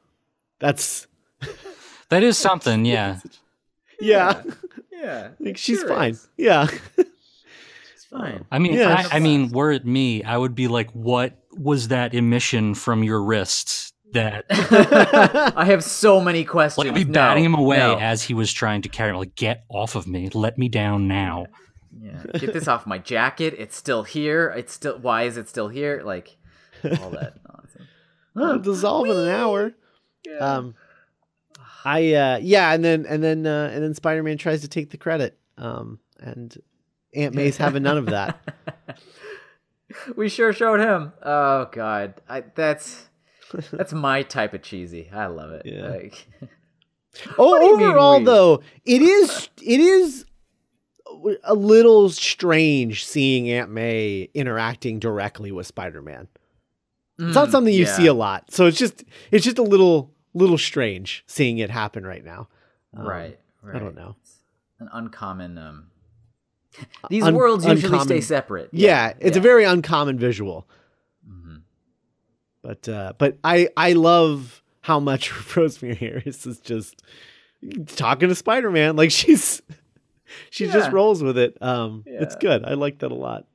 That's 0.59 1.07
that 2.09 2.23
is 2.23 2.39
something, 2.39 2.87
yeah. 2.87 3.19
yeah, 4.01 4.43
Yeah. 4.91 5.29
like 5.39 5.59
she's 5.59 5.81
sure 5.81 5.89
fine. 5.89 6.13
is. 6.13 6.29
Yeah, 6.39 6.69
She's 6.69 7.05
fine. 8.17 8.45
I 8.51 8.59
mean, 8.59 8.75
Yeah. 8.75 9.05
I, 9.11 9.17
I 9.17 9.19
mean, 9.21 9.51
were 9.51 9.73
it 9.73 9.85
me, 9.87 10.23
I 10.23 10.37
would 10.37 10.55
be 10.55 10.69
like, 10.69 10.91
"What 10.93 11.37
was 11.53 11.89
that 11.89 12.15
emission 12.15 12.75
from 12.75 13.03
your 13.03 13.23
wrists?" 13.23 13.93
That 14.13 14.45
I 15.57 15.65
have 15.65 15.83
so 15.83 16.21
many 16.21 16.45
questions. 16.45 16.79
like 16.79 16.89
I'd 16.89 16.95
be 16.95 17.05
No, 17.05 17.13
batting 17.13 17.45
him 17.45 17.55
away 17.55 17.79
no. 17.79 17.99
as 17.99 18.23
he 18.23 18.33
was 18.35 18.53
trying 18.53 18.83
to 18.83 18.89
carry 18.89 19.11
him. 19.11 19.17
Like, 19.17 19.35
get 19.35 19.65
off 19.69 19.97
of 19.97 20.07
me! 20.07 20.29
Let 20.33 20.57
me 20.57 20.69
down 20.69 21.09
now. 21.09 21.47
Yeah. 22.01 22.23
Get 22.39 22.53
this 22.53 22.69
off 22.69 22.87
my 22.87 22.99
jacket. 22.99 23.55
It's 23.59 23.77
still 23.77 24.03
here. 24.05 24.53
It's 24.57 24.73
still. 24.73 24.99
Why 24.99 25.25
is 25.25 25.37
it 25.37 25.49
still 25.49 25.69
here? 25.69 26.03
Like 26.05 26.37
all 26.85 27.11
that 27.11 27.35
nonsense. 27.49 27.89
It'll 28.37 28.59
dissolve 28.61 29.09
in 29.09 29.17
an 29.17 29.29
hour. 29.29 29.73
Um, 30.41 30.75
I 31.85 32.13
uh, 32.15 32.39
yeah, 32.41 32.73
and 32.73 32.85
then 32.85 33.07
and 33.07 33.23
then 33.23 33.47
uh, 33.47 33.71
and 33.73 33.83
then 33.83 33.95
Spider 33.95 34.23
Man 34.23 34.39
tries 34.39 34.61
to 34.63 34.69
take 34.69 34.91
the 34.91 34.97
credit. 34.97 35.39
Um, 35.59 35.99
and 36.21 36.57
Aunt 37.15 37.35
May's 37.35 37.57
having 37.57 37.83
none 37.83 37.99
of 37.99 38.07
that. 38.07 38.99
we 40.17 40.29
sure 40.29 40.53
showed 40.53 40.81
him. 40.81 41.13
Oh 41.23 41.69
God, 41.73 42.15
I, 42.29 42.43
that's 42.55 43.09
that's 43.73 43.93
my 43.93 44.23
type 44.23 44.55
of 44.55 44.63
cheesy. 44.63 45.11
I 45.13 45.27
love 45.27 45.53
it. 45.53 45.63
Yeah. 45.67 45.89
Like, 45.89 46.27
Oh, 47.39 47.59
do 47.59 47.67
you 47.67 47.79
mean 47.79 47.87
overall 47.89 48.21
though, 48.21 48.63
it 48.85 49.03
is 49.03 49.49
it 49.63 49.81
is 49.81 50.25
a 51.45 51.55
little 51.55 52.11
strange 52.11 53.05
seeing 53.05 53.51
Aunt 53.51 53.71
May 53.71 54.29
interacting 54.35 54.99
directly 54.99 55.53
with 55.53 55.67
Spider 55.67 56.03
Man. 56.03 56.29
It's 57.19 57.35
not 57.35 57.49
mm, 57.49 57.53
something 57.53 57.73
you 57.73 57.85
yeah. 57.85 57.97
see 57.97 58.07
a 58.07 58.15
lot, 58.15 58.51
so 58.51 58.67
it's 58.67 58.79
just 58.79 59.05
it's 59.31 59.45
just 59.45 59.59
a 59.59 59.63
little 59.63 60.13
little 60.35 60.59
strange 60.59 61.23
seeing 61.27 61.59
it 61.59 61.71
happen 61.71 62.05
right 62.05 62.25
now. 62.25 62.49
Um, 62.97 63.07
right, 63.07 63.39
right. 63.63 63.77
I 63.77 63.79
don't 63.79 63.95
know. 63.95 64.17
It's 64.21 64.41
an 64.81 64.89
uncommon. 64.93 65.57
Um, 65.57 65.87
these 67.11 67.25
Un- 67.25 67.35
worlds 67.35 67.65
usually 67.65 67.85
uncommon- 67.87 68.07
stay 68.07 68.21
separate. 68.21 68.69
Yeah, 68.73 69.15
it's 69.21 69.37
a 69.37 69.41
very 69.41 69.65
uncommon 69.65 70.19
visual. 70.19 70.67
Mhm. 71.29 71.63
But 72.63 72.89
uh, 72.89 73.13
but 73.19 73.39
I 73.45 73.69
I 73.77 73.93
love 73.93 74.63
how 74.81 75.01
much 75.01 75.33
Rosemary 75.57 75.95
Harris 75.97 76.47
is 76.47 76.59
just 76.61 77.03
talking 77.97 78.29
to 78.29 78.35
Spider 78.35 78.71
Man 78.71 78.97
like 78.97 79.11
she's 79.11 79.63
she 80.51 80.67
just 80.67 80.91
rolls 80.91 81.23
with 81.23 81.39
it. 81.39 81.57
Um, 81.63 82.03
it's 82.07 82.37
good. 82.37 82.65
I 82.65 82.75
like 82.75 82.99
that 83.01 83.13
a 83.13 83.15
lot. 83.15 83.47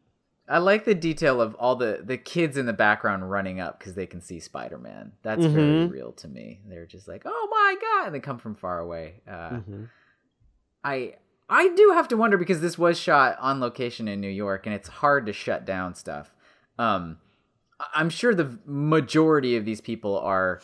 I 0.48 0.58
like 0.58 0.84
the 0.86 0.96
detail 0.96 1.42
of 1.42 1.54
all 1.56 1.76
the 1.76 2.02
the 2.04 2.18
kids 2.18 2.58
in 2.58 2.66
the 2.66 2.74
background 2.74 3.30
running 3.30 3.60
up 3.60 3.78
because 3.78 3.94
they 3.94 4.08
can 4.08 4.20
see 4.22 4.40
Spider 4.40 4.80
Man. 4.80 5.12
That's 5.22 5.46
very 5.46 5.88
Mhm. 5.88 5.92
real 5.92 6.12
to 6.14 6.28
me. 6.28 6.62
They're 6.68 6.88
just 6.88 7.08
like, 7.08 7.22
"Oh 7.26 7.48
my 7.52 7.76
god!" 7.80 8.08
and 8.08 8.16
they 8.16 8.20
come 8.20 8.40
from 8.40 8.56
far 8.56 8.80
away. 8.80 9.22
Uh, 9.28 9.50
Mhm. 9.60 9.90
I 10.84 11.16
I 11.50 11.70
do 11.70 11.92
have 11.94 12.08
to 12.10 12.18
wonder 12.18 12.38
because 12.38 12.62
this 12.62 12.78
was 12.78 13.00
shot 13.00 13.38
on 13.40 13.60
location 13.60 14.08
in 14.08 14.22
New 14.22 14.30
York, 14.30 14.66
and 14.66 14.76
it's 14.76 14.88
hard 14.88 15.26
to 15.26 15.34
shut 15.34 15.66
down 15.66 15.96
stuff. 15.96 16.34
Um, 16.78 17.18
I'm 17.94 18.10
sure 18.10 18.36
the 18.36 18.60
majority 18.66 19.56
of 19.56 19.66
these 19.66 19.82
people 19.82 20.18
are 20.20 20.62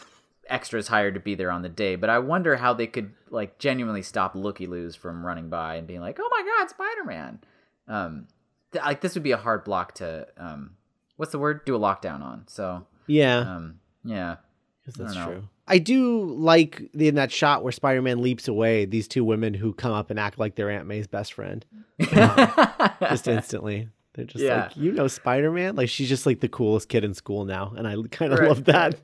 extras 0.47 0.87
hired 0.87 1.15
to 1.15 1.19
be 1.19 1.33
there 1.35 1.49
on 1.49 1.61
the 1.61 1.69
day, 1.69 1.95
but 1.95 2.09
I 2.09 2.19
wonder 2.19 2.55
how 2.55 2.73
they 2.73 2.87
could 2.87 3.13
like 3.29 3.57
genuinely 3.57 4.03
stop 4.03 4.35
looky 4.35 4.67
loos 4.67 4.95
from 4.95 5.25
running 5.25 5.49
by 5.49 5.75
and 5.75 5.87
being 5.87 6.01
like, 6.01 6.19
"Oh 6.21 6.29
my 6.29 6.43
God, 6.43 6.69
Spider 6.69 7.03
Man!" 7.03 7.39
Um, 7.87 8.27
th- 8.71 8.83
like 8.83 9.01
this 9.01 9.15
would 9.15 9.23
be 9.23 9.31
a 9.31 9.37
hard 9.37 9.63
block 9.63 9.95
to 9.95 10.27
um, 10.37 10.71
what's 11.17 11.31
the 11.31 11.39
word? 11.39 11.65
Do 11.65 11.75
a 11.75 11.79
lockdown 11.79 12.21
on. 12.21 12.47
So 12.47 12.85
Yeah, 13.07 13.39
um, 13.39 13.79
yeah, 14.03 14.37
that's 14.85 15.15
true. 15.15 15.49
I 15.67 15.79
do 15.79 16.25
like 16.25 16.89
the, 16.93 17.07
in 17.07 17.15
that 17.15 17.31
shot 17.31 17.63
where 17.63 17.71
Spider 17.71 18.01
Man 18.01 18.21
leaps 18.21 18.47
away. 18.47 18.85
These 18.85 19.07
two 19.07 19.23
women 19.23 19.53
who 19.53 19.73
come 19.73 19.91
up 19.91 20.09
and 20.11 20.19
act 20.19 20.37
like 20.37 20.55
they're 20.55 20.69
Aunt 20.69 20.85
May's 20.87 21.07
best 21.07 21.33
friend, 21.33 21.65
just 21.99 23.27
instantly. 23.27 23.89
They're 24.13 24.25
just 24.25 24.43
Yeah. 24.43 24.63
like, 24.63 24.77
you 24.77 24.91
know, 24.91 25.07
Spider 25.07 25.51
Man. 25.51 25.75
Like 25.75 25.89
she's 25.89 26.07
just 26.09 26.25
like 26.25 26.39
the 26.39 26.47
coolest 26.49 26.89
kid 26.89 27.03
in 27.03 27.13
school 27.13 27.45
now, 27.45 27.73
and 27.77 27.87
I 27.87 27.95
kind 28.11 28.31
of 28.33 28.39
Right, 28.39 28.47
love 28.47 28.65
that. 28.65 28.95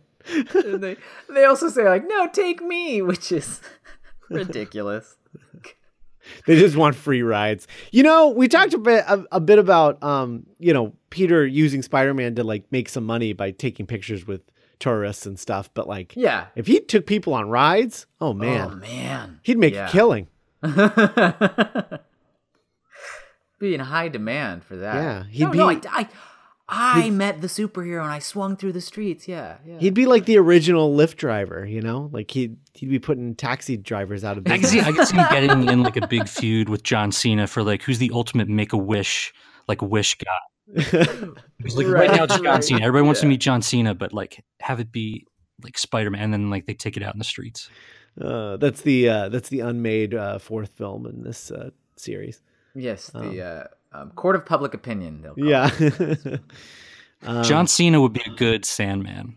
And 0.53 0.81
they 0.83 0.97
they 1.29 1.45
also 1.45 1.67
say 1.69 1.83
like, 1.89 2.07
"No, 2.07 2.27
take 2.27 2.61
me," 2.61 3.01
which 3.01 3.31
is 3.31 3.59
ridiculous. 4.29 5.15
They 6.45 6.57
just 6.59 6.75
want 6.75 6.95
free 6.95 7.23
rides. 7.23 7.67
You 7.91 8.03
know, 8.03 8.29
we 8.29 8.47
talked 8.47 8.75
a 8.75 8.77
bit 8.77 9.03
a, 9.07 9.25
a 9.31 9.39
bit 9.39 9.57
about 9.57 10.01
um, 10.03 10.45
you 10.59 10.71
know, 10.71 10.93
Peter 11.09 11.45
using 11.47 11.81
Spider-Man 11.81 12.35
to 12.35 12.43
like 12.43 12.63
make 12.71 12.89
some 12.89 13.05
money 13.05 13.33
by 13.33 13.49
taking 13.49 13.87
pictures 13.87 14.27
with 14.27 14.41
tourists 14.81 15.25
and 15.25 15.39
stuff, 15.39 15.69
but 15.73 15.87
like 15.87 16.13
Yeah. 16.17 16.47
if 16.55 16.67
he 16.67 16.81
took 16.81 17.05
people 17.05 17.33
on 17.33 17.47
rides, 17.49 18.05
oh, 18.19 18.27
oh 18.29 18.33
man, 18.33 18.69
Oh 18.71 18.75
man. 18.75 19.39
he'd 19.43 19.57
make 19.57 19.73
Yeah. 19.73 19.87
a 19.87 19.91
killing. 19.91 20.27
Be 23.59 23.75
in 23.75 23.79
high 23.81 24.07
demand 24.07 24.63
for 24.63 24.75
that. 24.77 24.95
Yeah, 24.95 25.23
he'd 25.29 25.43
no, 25.43 25.51
no, 25.51 25.69
I, 25.69 25.75
be- 25.75 25.87
I, 25.87 26.07
I 26.67 27.09
met 27.11 27.41
the 27.41 27.47
superhero 27.47 28.01
and 28.01 28.11
I 28.11 28.17
swung 28.19 28.55
through 28.55 28.71
the 28.73 28.81
streets. 28.81 29.27
Yeah, 29.27 29.57
yeah. 29.65 29.77
He'd 29.77 29.93
be 29.93 30.07
like 30.07 30.25
the 30.25 30.37
original 30.39 30.95
Lyft 30.95 31.17
driver, 31.17 31.63
you 31.65 31.79
know? 31.81 32.09
Like 32.11 32.31
he'd 32.31 32.57
he'd 32.73 32.89
be 32.89 32.97
putting 32.97 33.35
taxi 33.35 33.77
drivers 33.77 34.23
out 34.23 34.39
of 34.39 34.47
I 34.47 34.51
can 34.57 34.61
business. 34.61 34.83
see 34.83 34.89
I 34.89 34.91
can 34.91 35.05
see 35.05 35.15
him 35.17 35.27
getting 35.29 35.69
in 35.69 35.83
like 35.83 35.95
a 35.97 36.07
big 36.07 36.27
feud 36.27 36.69
with 36.69 36.81
John 36.81 37.11
Cena 37.11 37.45
for 37.45 37.61
like 37.61 37.83
who's 37.83 37.99
the 37.99 38.09
ultimate 38.13 38.47
make 38.49 38.73
a 38.73 38.77
wish 38.77 39.31
like 39.67 39.81
wish 39.83 40.15
guy. 40.17 40.25
He's 40.75 41.75
like 41.75 41.87
right, 41.87 42.11
now 42.11 42.23
it's 42.23 42.39
John 42.39 42.61
Cena. 42.61 42.81
Everybody 42.81 43.05
wants 43.05 43.21
to 43.21 43.27
meet 43.27 43.39
John 43.41 43.61
Cena, 43.61 43.93
but 43.93 44.13
like 44.13 44.43
have 44.61 44.79
it 44.79 44.91
be 44.91 45.25
like 45.63 45.77
Spider 45.77 46.09
Man, 46.09 46.23
and 46.23 46.33
then 46.33 46.49
like 46.49 46.65
they 46.65 46.73
take 46.73 46.97
it 46.97 47.03
out 47.03 47.13
in 47.13 47.19
the 47.19 47.25
streets. 47.25 47.69
Uh, 48.19 48.57
that's 48.57 48.81
the 48.81 49.07
uh, 49.09 49.29
that's 49.29 49.49
the 49.49 49.61
unmade 49.61 50.13
uh, 50.13 50.37
fourth 50.39 50.73
film 50.73 51.05
in 51.05 51.23
this 51.23 51.51
uh, 51.51 51.69
series. 51.95 52.41
yes, 52.75 53.07
the 53.07 53.41
uh, 53.93 53.97
um, 53.97 54.11
court 54.11 54.35
of 54.35 54.45
public 54.45 54.73
opinion. 54.73 55.21
They'll 55.21 55.35
call 55.35 55.45
Yeah. 55.45 55.69
it. 55.79 56.41
Um, 57.23 57.43
John 57.43 57.67
Cena 57.67 58.01
would 58.01 58.13
be 58.13 58.23
a 58.25 58.31
good 58.31 58.65
Sandman. 58.65 59.35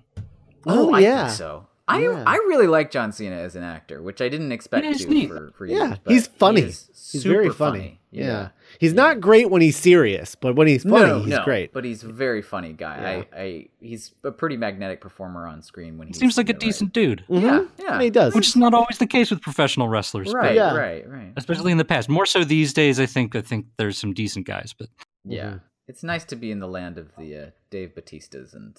Oh, 0.66 0.88
Oh, 0.88 0.94
I 0.94 1.01
yeah. 1.01 1.27
think 1.27 1.37
so. 1.37 1.66
I 1.87 2.01
Yeah. 2.01 2.25
I 2.27 2.37
really 2.37 2.66
like 2.66 2.90
John 2.90 3.12
Cena 3.12 3.37
as 3.37 3.57
an 3.57 3.62
actor, 3.62 4.01
which 4.03 4.20
I 4.23 4.29
didn't 4.31 4.53
expect 4.53 4.87
Yeah, 4.87 4.92
to 4.94 5.07
neat. 5.09 5.29
for, 5.29 5.53
for 5.57 5.66
yeah, 5.66 5.88
years. 5.88 5.99
but 6.03 6.12
he's 6.14 6.27
funny. 6.29 6.61
he 6.62 6.66
he's 6.66 7.23
very 7.25 7.44
super 7.47 7.55
funny. 7.57 8.01
Yeah. 8.11 8.25
Yeah. 8.25 8.49
he's 8.79 8.94
not 8.94 9.20
great 9.20 9.51
when 9.51 9.61
he's 9.61 9.77
serious, 9.77 10.35
but 10.35 10.55
when 10.57 10.66
he's 10.66 10.85
funny, 10.85 11.05
no, 11.07 11.18
he's 11.20 11.29
no, 11.29 11.44
great. 11.44 11.73
But 11.75 11.85
he's 11.85 12.03
a 12.03 12.09
very 12.09 12.40
funny 12.42 12.73
guy. 12.73 13.01
Yeah. 13.33 13.38
I, 13.38 13.42
I 13.42 13.66
he's 13.81 14.14
a 14.25 14.31
pretty 14.31 14.57
magnetic 14.57 15.01
performer 15.03 15.47
on 15.47 15.61
screen 15.62 15.99
when 15.99 16.09
He 16.09 16.14
seems 16.14 16.38
like 16.38 16.49
a 16.49 16.53
in 16.53 16.57
right- 16.57 16.61
decent 16.61 16.92
dude, 16.94 17.25
Mhm. 17.29 17.42
Yeah, 17.42 17.64
yeah. 17.85 18.01
he 18.01 18.09
does. 18.09 18.35
which 18.35 18.47
is 18.49 18.57
not 18.57 18.73
always 18.73 18.97
the 18.99 19.07
case 19.07 19.31
with 19.31 19.42
professional 19.42 19.88
wrestlers, 19.88 20.29
but 20.33 20.37
Right, 20.38 20.55
Yeah. 20.55 20.75
right, 20.75 21.07
right. 21.09 21.33
especially 21.37 21.70
in 21.73 21.79
the 21.79 21.85
past. 21.85 22.09
More 22.09 22.25
so 22.25 22.44
these 22.44 22.73
days, 22.73 22.99
I 22.99 23.07
think. 23.07 23.37
I 23.37 23.42
think 23.42 23.66
there's 23.77 23.99
some 23.99 24.14
decent 24.14 24.47
guys, 24.47 24.73
but 24.79 24.88
Yeah, 25.27 25.44
Mhm. 25.55 25.61
it's 25.88 26.03
nice 26.03 26.25
to 26.27 26.37
be 26.37 26.51
in 26.51 26.61
the 26.61 26.68
land 26.68 26.97
of 26.99 27.14
the 27.18 27.37
uh, 27.37 27.47
Dave 27.70 27.94
Batistas 27.94 28.55
and 28.55 28.75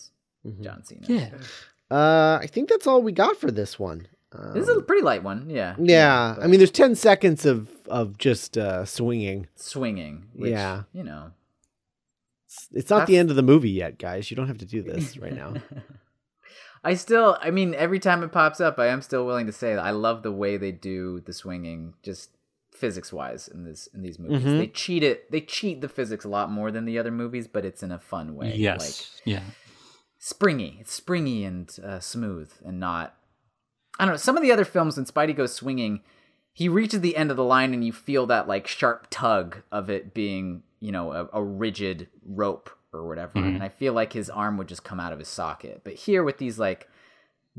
Mhm. 0.48 0.62
John 0.64 0.84
Cena. 0.84 1.06
yeah, 1.08 1.30
Uh, 1.92 2.40
I 2.42 2.48
think 2.48 2.70
that's 2.70 2.88
all 2.88 3.02
we 3.02 3.12
got 3.12 3.38
for 3.38 3.52
this 3.52 3.78
one. 3.80 4.08
Um, 4.32 4.54
This 4.54 4.68
is 4.68 4.78
a 4.78 4.82
pretty 4.82 5.04
light 5.04 5.24
one. 5.24 5.50
Yeah. 5.50 5.76
yeah, 5.80 6.34
but 6.38 6.44
I 6.44 6.48
mean, 6.48 6.60
there's 6.60 6.72
ten 6.72 6.96
seconds 6.96 7.46
of 7.46 7.70
of 7.88 8.18
just 8.18 8.58
uh, 8.58 8.84
swinging. 8.86 9.48
swinging. 9.56 10.26
Which, 10.36 10.52
Yeah. 10.52 10.84
You 10.94 11.04
know. 11.04 11.32
It's, 12.48 12.68
it's 12.72 12.90
not 12.90 13.06
the 13.08 13.14
I've- 13.14 13.18
end 13.18 13.30
of 13.30 13.36
the 13.36 13.44
movie 13.44 13.70
yet, 13.72 14.00
guys. 14.00 14.30
You 14.32 14.36
don't 14.38 14.48
have 14.48 14.58
to 14.60 14.66
do 14.66 14.82
this 14.82 15.18
right 15.18 15.34
now. 15.34 15.54
I 16.84 16.94
still, 16.94 17.38
I 17.42 17.50
mean, 17.50 17.74
every 17.74 18.00
time 18.00 18.22
it 18.22 18.32
pops 18.32 18.62
up, 18.62 18.78
I 18.78 18.88
am 18.88 19.02
still 19.02 19.26
willing 19.26 19.48
to 19.48 19.52
say 19.52 19.74
that 19.74 19.84
I 19.84 19.90
love 19.90 20.22
the 20.22 20.32
way 20.32 20.56
they 20.58 20.72
do 20.72 21.20
the 21.22 21.34
swinging, 21.34 21.96
just 22.04 22.30
physics 22.76 23.12
wise 23.12 23.48
in 23.48 23.64
this 23.64 23.88
in 23.94 24.02
these 24.04 24.20
movies. 24.20 24.46
Mhm. 24.46 24.58
They 24.60 24.68
cheat 24.68 25.02
it. 25.02 25.32
They 25.32 25.42
cheat 25.42 25.82
the 25.82 25.88
physics 25.90 26.26
a 26.26 26.30
lot 26.30 26.52
more 26.52 26.72
than 26.72 26.86
the 26.86 27.00
other 27.00 27.10
movies, 27.12 27.48
but 27.48 27.66
it's 27.66 27.82
in 27.82 27.92
a 27.92 27.98
fun 28.00 28.36
way. 28.36 28.52
Like 28.52 28.60
yes, 28.60 29.22
yeah. 29.26 29.42
Springy. 30.26 30.78
It's 30.82 30.92
springy 30.92 31.46
and 31.46 31.78
uh, 31.86 32.00
smooth, 32.00 32.52
and 32.66 32.80
not. 32.80 33.16
I 34.00 34.06
don't 34.06 34.16
know. 34.16 34.18
Some 34.18 34.36
of 34.36 34.42
the 34.42 34.52
other 34.52 34.66
films 34.66 34.98
when 34.98 35.06
Spidey 35.06 35.36
goes 35.36 35.54
swinging, 35.54 36.02
he 36.52 36.68
reaches 36.68 37.02
the 37.02 37.16
end 37.16 37.30
of 37.30 37.38
the 37.38 37.44
line, 37.44 37.76
and 37.76 37.86
you 37.86 37.94
feel 37.94 38.26
that 38.26 38.48
like 38.48 38.66
sharp 38.66 39.06
tug 39.12 39.62
of 39.72 39.88
it 39.92 40.16
being, 40.16 40.64
you 40.80 40.92
know, 40.92 41.12
a, 41.12 41.30
a 41.32 41.44
rigid 41.44 42.08
rope 42.26 42.72
or 42.92 43.08
whatever. 43.08 43.34
Mhm. 43.34 43.56
And 43.56 43.64
I 43.64 43.70
feel 43.70 43.94
like 43.94 44.14
his 44.14 44.32
arm 44.32 44.58
would 44.58 44.68
just 44.68 44.84
come 44.84 45.00
out 45.00 45.14
of 45.14 45.20
his 45.20 45.28
socket. 45.28 45.82
But 45.84 45.94
here 45.94 46.24
with 46.24 46.40
these 46.40 46.58
like 46.58 46.90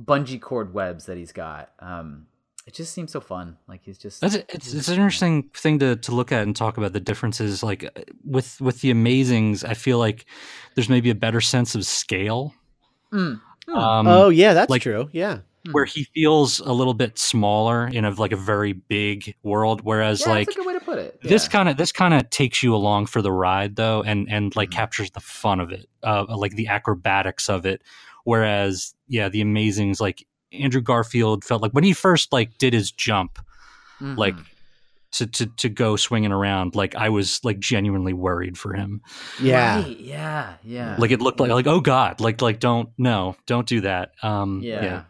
bungee 0.03 0.41
cord 0.41 0.75
webs 0.75 1.07
that 1.07 1.17
he's 1.17 1.33
got, 1.33 1.71
um, 1.79 2.27
it 2.67 2.75
just 2.75 2.93
seems 2.93 3.13
so 3.13 3.21
fun. 3.21 3.57
Like 3.69 3.83
he's 3.85 3.97
just 3.99 4.21
That's 4.21 4.35
it's, 4.35 4.75
it's 4.75 4.89
an 4.89 4.95
interesting 4.95 5.45
thing 5.55 5.79
to, 5.79 5.97
to 5.97 6.13
look 6.15 6.33
at 6.33 6.43
and 6.43 6.55
talk 6.55 6.77
about 6.79 6.93
the 6.93 7.01
differences. 7.01 7.63
Like 7.63 7.85
uh, 7.85 8.03
with 8.25 8.61
with 8.61 8.81
the 8.81 8.93
Amazings, 8.93 9.65
I 9.65 9.75
feel 9.75 9.99
like 9.99 10.27
there's 10.75 10.89
maybe 10.89 11.11
a 11.11 11.15
better 11.15 11.41
sense 11.41 11.75
of 11.75 11.87
scale. 11.87 12.53
Mm. 13.13 13.41
Um, 13.69 14.07
oh 14.07 14.29
yeah, 14.29 14.53
that's 14.55 14.71
like- 14.71 14.83
true. 14.83 15.09
Yeah. 15.13 15.39
where 15.73 15.85
he 15.85 16.05
feels 16.15 16.61
a 16.61 16.73
little 16.73 16.95
bit 16.95 17.19
smaller 17.19 17.89
in 17.89 18.05
a 18.05 18.11
like 18.11 18.31
a 18.31 18.37
very 18.37 18.73
big 18.73 19.35
world, 19.43 19.81
whereas 19.83 20.21
yeah, 20.21 20.29
like 20.31 20.47
that's 20.47 20.57
a 20.57 20.61
good 20.61 20.67
way 20.69 20.75
to 20.75 20.85
put 20.85 20.99
it. 20.99 21.21
this 21.23 21.45
Yeah. 21.47 21.51
kind 21.51 21.69
of 21.69 21.77
this 21.77 21.91
kind 21.91 22.15
of 22.15 22.31
takes 22.31 22.63
you 22.63 22.73
along 22.75 23.07
for 23.07 23.21
the 23.21 23.33
ride 23.33 23.75
though, 23.75 24.01
and 24.03 24.29
and 24.31 24.55
like 24.55 24.71
Mhm. 24.71 24.75
captures 24.75 25.11
the 25.11 25.19
fun 25.21 25.59
of 25.61 25.73
it, 25.73 25.89
uh, 26.05 26.25
like 26.37 26.55
the 26.55 26.69
acrobatics 26.69 27.49
of 27.49 27.67
it. 27.67 27.83
Whereas 28.25 28.95
yeah, 29.09 29.29
the 29.29 29.43
Amazings 29.43 30.01
like 30.01 30.25
Andrew 30.61 30.81
Garfield 30.81 31.45
felt 31.45 31.63
like 31.63 31.73
when 31.73 31.85
he 31.85 31.93
first 31.93 32.33
like 32.33 32.57
did 32.59 32.73
his 32.73 32.91
jump, 32.91 33.39
Mhm. 34.01 34.17
like 34.19 34.35
to, 35.13 35.27
to 35.27 35.47
to 35.47 35.69
go 35.71 35.97
swinging 35.97 36.33
around 36.33 36.75
like 36.75 36.95
i 36.95 37.09
was 37.09 37.41
like 37.43 37.59
genuinely 37.59 38.13
worried 38.13 38.59
for 38.59 38.75
him 38.75 39.01
Yeah. 39.41 39.77
Right, 39.83 39.99
yeah, 39.99 40.55
yeah, 40.63 40.97
like 40.99 41.11
it 41.11 41.23
looked 41.23 41.41
like 41.41 41.51
like 41.51 41.67
oh 41.67 41.81
god 41.81 42.21
like 42.21 42.43
like 42.43 42.61
don't 42.61 42.91
no 42.99 43.35
don't 43.47 43.67
do 43.67 43.81
that 43.83 44.13
um 44.23 44.61
yeah. 44.63 44.83
yeah, 44.85 45.03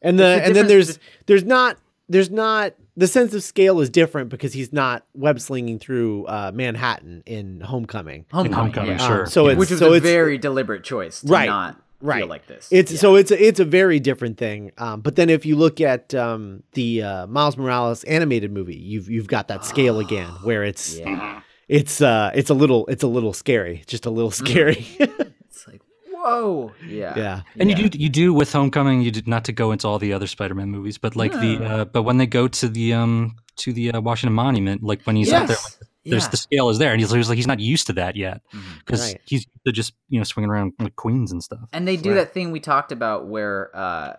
And 0.00 0.18
the 0.18 0.24
It's 0.36 0.40
the 0.40 0.46
and 0.46 0.56
then 0.56 0.66
there's 0.68 0.98
there's 1.26 1.44
not 1.44 1.76
there's 2.08 2.30
not 2.30 2.72
the 2.96 3.06
sense 3.06 3.34
of 3.34 3.42
scale 3.42 3.80
is 3.80 3.90
different 3.90 4.30
because 4.30 4.54
he's 4.54 4.72
not 4.72 5.04
web 5.14 5.38
slinging 5.40 5.78
through 5.78 6.24
uh, 6.26 6.50
Manhattan 6.54 7.22
in 7.26 7.60
Homecoming. 7.60 8.24
Homecoming, 8.32 8.52
Homecoming, 8.72 8.90
yeah. 8.98 9.06
sure. 9.06 9.20
Um, 9.22 9.26
so 9.26 9.44
Yeah. 9.46 9.52
it's 9.52 9.58
which 9.58 9.70
is 9.72 9.78
so 9.80 9.92
a 9.92 9.96
it's 9.96 10.02
very 10.02 10.38
deliberate 10.38 10.84
choice 10.84 11.20
to 11.20 11.26
Right, 11.26 11.46
not 11.46 11.76
right. 12.00 12.18
feel 12.20 12.26
like 12.28 12.46
this. 12.46 12.68
It's 12.70 12.92
Yeah. 12.92 12.98
so 12.98 13.14
it's 13.16 13.30
a, 13.30 13.42
it's 13.42 13.60
a 13.60 13.64
very 13.64 14.00
different 14.00 14.38
thing. 14.38 14.72
Um, 14.78 15.00
but 15.00 15.16
then 15.16 15.30
if 15.30 15.44
you 15.46 15.56
look 15.56 15.80
at 15.80 16.14
um, 16.14 16.62
the 16.72 17.02
uh, 17.02 17.26
Miles 17.26 17.56
Morales 17.56 18.04
animated 18.04 18.52
movie, 18.52 18.76
you've 18.76 19.08
you've 19.08 19.28
got 19.28 19.48
that 19.48 19.64
scale 19.64 19.98
again 20.06 20.28
where 20.42 20.62
it's 20.64 20.96
yeah. 20.98 21.40
it's 21.68 22.00
uh 22.00 22.30
it's 22.34 22.50
a 22.50 22.54
little 22.54 22.86
it's 22.86 23.02
a 23.02 23.08
little 23.08 23.32
scary, 23.32 23.82
just 23.86 24.06
a 24.06 24.10
little 24.10 24.30
scary. 24.30 24.86
It's 25.50 25.66
like 25.66 25.80
whoa, 26.12 26.72
yeah, 26.86 27.14
yeah. 27.16 27.40
and 27.58 27.70
Yeah. 27.70 27.76
you 27.78 27.88
do 27.88 27.98
you 27.98 28.08
do 28.08 28.32
with 28.32 28.52
homecoming 28.52 29.02
you 29.02 29.10
did 29.10 29.26
not 29.26 29.44
to 29.46 29.52
go 29.52 29.72
into 29.72 29.88
all 29.88 29.98
the 29.98 30.12
other 30.12 30.26
spider-man 30.28 30.70
movies 30.70 30.96
but 30.98 31.16
like 31.16 31.32
the 31.32 31.58
uh 31.64 31.84
but 31.86 32.02
when 32.04 32.18
they 32.18 32.26
go 32.26 32.46
to 32.48 32.68
the 32.68 32.94
um 32.94 33.34
to 33.56 33.72
the 33.72 33.90
uh, 33.92 34.00
washington 34.00 34.34
monument 34.34 34.82
like 34.82 35.02
when 35.06 35.16
he's 35.16 35.32
out 35.32 35.48
there 35.48 35.56
Yes. 35.56 35.78
There's 36.04 36.24
Yeah. 36.24 36.30
the 36.30 36.36
scale 36.36 36.68
is 36.70 36.78
there 36.78 36.92
and 36.92 37.00
he's, 37.00 37.12
he's 37.12 37.28
like 37.28 37.36
he's 37.36 37.46
not 37.46 37.60
used 37.60 37.86
to 37.88 37.92
that 37.94 38.16
yet 38.16 38.40
because 38.78 39.00
Right. 39.12 39.20
he's 39.26 39.46
they're 39.64 39.72
just 39.72 39.92
you 40.08 40.18
know 40.18 40.24
swinging 40.24 40.50
around 40.50 40.72
like 40.78 40.96
queens 40.96 41.30
and 41.32 41.42
stuff 41.42 41.68
And 41.72 41.86
they 41.86 41.96
do 41.96 42.10
Right. 42.10 42.16
that 42.16 42.32
thing 42.34 42.50
we 42.52 42.60
talked 42.60 42.90
about 42.92 43.26
where 43.26 43.70
uh, 43.76 44.16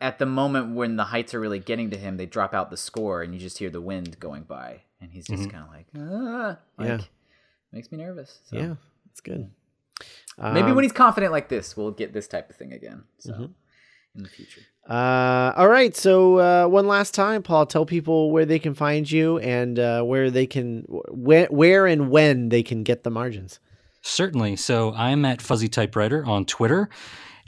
at 0.00 0.18
the 0.18 0.26
moment 0.26 0.74
when 0.74 0.96
the 0.96 1.04
heights 1.04 1.32
are 1.34 1.40
really 1.40 1.58
getting 1.58 1.88
to 1.90 1.96
him, 1.96 2.18
they 2.18 2.26
drop 2.26 2.52
out 2.52 2.70
the 2.70 2.76
score 2.76 3.22
and 3.22 3.32
you 3.32 3.40
just 3.40 3.56
hear 3.58 3.70
the 3.70 3.80
wind 3.80 4.20
going 4.20 4.42
by, 4.42 4.82
and 5.00 5.10
he's 5.10 5.26
just 5.26 5.44
Mhm. 5.44 5.50
kind 5.50 5.64
of 5.64 5.70
like, 5.70 5.86
ah, 5.96 6.58
like, 6.76 6.88
Yeah. 7.00 7.06
makes 7.72 7.90
me 7.90 7.96
nervous. 7.96 8.40
So. 8.44 8.56
Yeah. 8.58 8.74
It's 9.10 9.20
good. 9.22 9.50
Maybe 10.38 10.60
Um, 10.68 10.74
when 10.76 10.82
he's 10.84 10.92
confident 10.92 11.32
like 11.32 11.48
this, 11.48 11.74
we'll 11.78 11.92
get 11.92 12.12
this 12.12 12.28
type 12.28 12.50
of 12.50 12.56
thing 12.56 12.74
again. 12.74 13.04
So 13.16 13.32
Mhm. 13.32 13.50
In 14.16 14.22
the 14.22 14.28
future. 14.28 14.62
Uh, 14.88 15.52
all 15.56 15.68
right. 15.68 15.96
So 15.96 16.38
uh, 16.38 16.68
one 16.68 16.86
last 16.86 17.12
time, 17.12 17.42
Paul, 17.42 17.66
tell 17.66 17.84
people 17.84 18.30
where 18.30 18.46
they 18.46 18.58
can 18.58 18.74
find 18.74 19.10
you 19.10 19.38
and 19.38 19.78
uh, 19.78 20.02
where 20.02 20.30
they 20.30 20.46
can, 20.46 20.82
where, 21.08 21.46
where 21.46 21.86
and 21.86 22.08
when 22.10 22.50
they 22.50 22.62
can 22.62 22.84
get 22.84 23.02
the 23.02 23.10
margins. 23.10 23.58
Certainly. 24.02 24.56
So 24.56 24.92
I'm 24.94 25.24
at 25.24 25.42
Fuzzy 25.42 25.68
Typewriter 25.68 26.24
on 26.24 26.44
Twitter. 26.44 26.88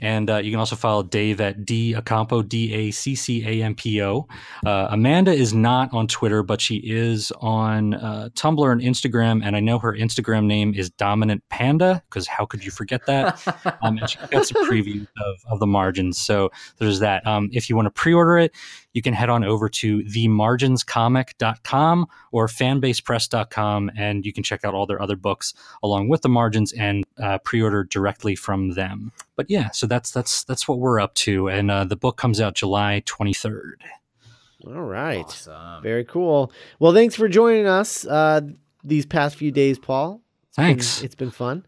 And 0.01 0.29
uh, 0.29 0.37
you 0.37 0.51
can 0.51 0.59
also 0.59 0.75
follow 0.75 1.03
Dave 1.03 1.41
at 1.41 1.65
D 1.65 1.93
Accampo, 1.93 2.47
D 2.47 2.73
A 2.73 2.91
C 2.91 3.15
C 3.15 3.45
A 3.45 3.63
M 3.63 3.75
P 3.75 4.01
O. 4.01 4.27
Uh, 4.65 4.87
Amanda 4.91 5.31
is 5.31 5.53
not 5.53 5.93
on 5.93 6.07
Twitter, 6.07 6.43
but 6.43 6.61
she 6.61 6.77
is 6.77 7.31
on 7.39 7.95
uh, 7.95 8.29
Tumblr 8.33 8.71
and 8.71 8.81
Instagram. 8.81 9.41
And 9.43 9.55
I 9.55 9.59
know 9.59 9.79
her 9.79 9.93
Instagram 9.93 10.45
name 10.45 10.73
is 10.73 10.89
Dominant 10.89 11.43
Panda, 11.49 12.03
because 12.09 12.27
how 12.27 12.45
could 12.45 12.63
you 12.63 12.71
forget 12.71 13.05
that? 13.05 13.45
um, 13.81 13.97
and 13.97 14.09
she 14.09 14.17
got 14.31 14.45
some 14.45 14.69
previews 14.69 15.07
of, 15.25 15.37
of 15.49 15.59
the 15.59 15.67
margins. 15.67 16.17
So 16.17 16.51
there's 16.77 16.99
that. 16.99 17.25
Um, 17.27 17.49
if 17.51 17.69
you 17.69 17.75
want 17.75 17.87
to 17.87 17.91
pre 17.91 18.13
order 18.13 18.37
it, 18.37 18.53
you 18.93 19.01
can 19.01 19.13
head 19.13 19.29
on 19.29 19.43
over 19.43 19.67
to 19.69 19.99
themarginscomic.com 19.99 22.07
or 22.31 22.47
fanbasepress.com 22.47 23.91
and 23.95 24.25
you 24.25 24.33
can 24.33 24.43
check 24.43 24.65
out 24.65 24.73
all 24.73 24.85
their 24.85 25.01
other 25.01 25.15
books 25.15 25.53
along 25.83 26.09
with 26.09 26.21
the 26.21 26.29
margins 26.29 26.73
and 26.73 27.05
uh, 27.21 27.37
pre-order 27.39 27.83
directly 27.83 28.35
from 28.35 28.71
them. 28.71 29.11
But 29.39 29.49
yeah, 29.49 29.69
so 29.71 29.87
that's 29.87 30.11
that's 30.11 30.43
that's 30.43 30.67
what 30.67 30.79
we're 30.79 30.99
up 30.99 31.13
to, 31.13 31.47
and 31.47 31.71
uh, 31.71 31.85
the 31.85 31.95
book 31.95 32.17
comes 32.17 32.41
out 32.41 32.55
July 32.55 33.03
23rd. 33.05 33.75
All 34.67 34.81
right. 34.81 35.23
Awesome. 35.23 35.81
Very 35.81 36.03
cool. 36.03 36.51
Well, 36.77 36.91
thanks 36.93 37.15
for 37.15 37.29
joining 37.29 37.65
us 37.65 38.05
uh, 38.05 38.41
these 38.83 39.05
past 39.05 39.37
few 39.37 39.49
days, 39.51 39.79
Paul. 39.79 40.19
It's 40.49 40.57
been- 40.57 40.65
Thanks. 40.65 41.03
it's 41.03 41.15
been 41.15 41.31
fun. 41.31 41.65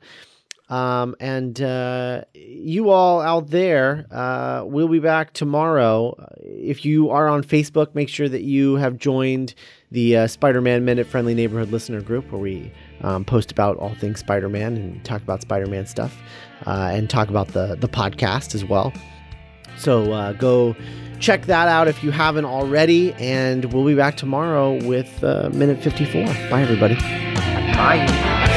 Um, 0.70 1.16
and 1.22 1.62
uh, 1.62 2.24
you 2.34 2.90
all 2.90 3.22
out 3.22 3.50
there, 3.50 4.06
uh, 4.12 4.64
we'll 4.66 4.90
be 4.90 5.00
back 5.00 5.32
tomorrow. 5.32 6.14
If 6.42 6.84
you 6.84 7.10
are 7.12 7.30
on 7.30 7.42
Facebook, 7.42 7.96
make 7.96 8.10
sure 8.10 8.28
that 8.28 8.42
you 8.42 8.76
have 8.76 8.98
joined 8.98 9.54
the 9.92 10.18
uh, 10.18 10.28
Spider 10.28 10.60
Man 10.60 10.84
Minute 10.84 11.08
Friendly 11.08 11.34
Neighborhood 11.36 11.72
Listener 11.72 12.02
Group, 12.02 12.30
where 12.34 12.42
we 12.42 12.74
um, 13.04 13.26
post 13.26 13.52
about 13.52 13.78
all 13.78 13.94
things 13.96 14.20
Spider 14.20 14.50
Man 14.50 14.76
and 14.76 15.04
talk 15.04 15.22
about 15.22 15.42
Spider 15.42 15.68
Man 15.68 15.86
stuff 15.86 16.18
uh, 16.66 16.90
and 16.94 17.10
talk 17.10 17.30
about 17.30 17.50
the, 17.50 17.76
the 17.80 17.88
podcast 17.88 18.56
as 18.56 18.64
well. 18.64 18.94
So 19.78 20.12
uh, 20.12 20.34
go 20.34 20.76
check 21.20 21.46
that 21.46 21.68
out 21.68 21.88
if 21.88 22.04
you 22.04 22.12
haven't 22.12 22.46
already. 22.46 23.14
And 23.14 23.66
we'll 23.74 23.86
be 23.86 23.96
back 23.96 24.18
tomorrow 24.18 24.84
with 24.86 25.24
uh, 25.24 25.50
Minute 25.54 25.82
54. 25.82 26.26
Bye, 26.50 26.62
everybody. 26.62 26.96
Bye. 26.96 28.51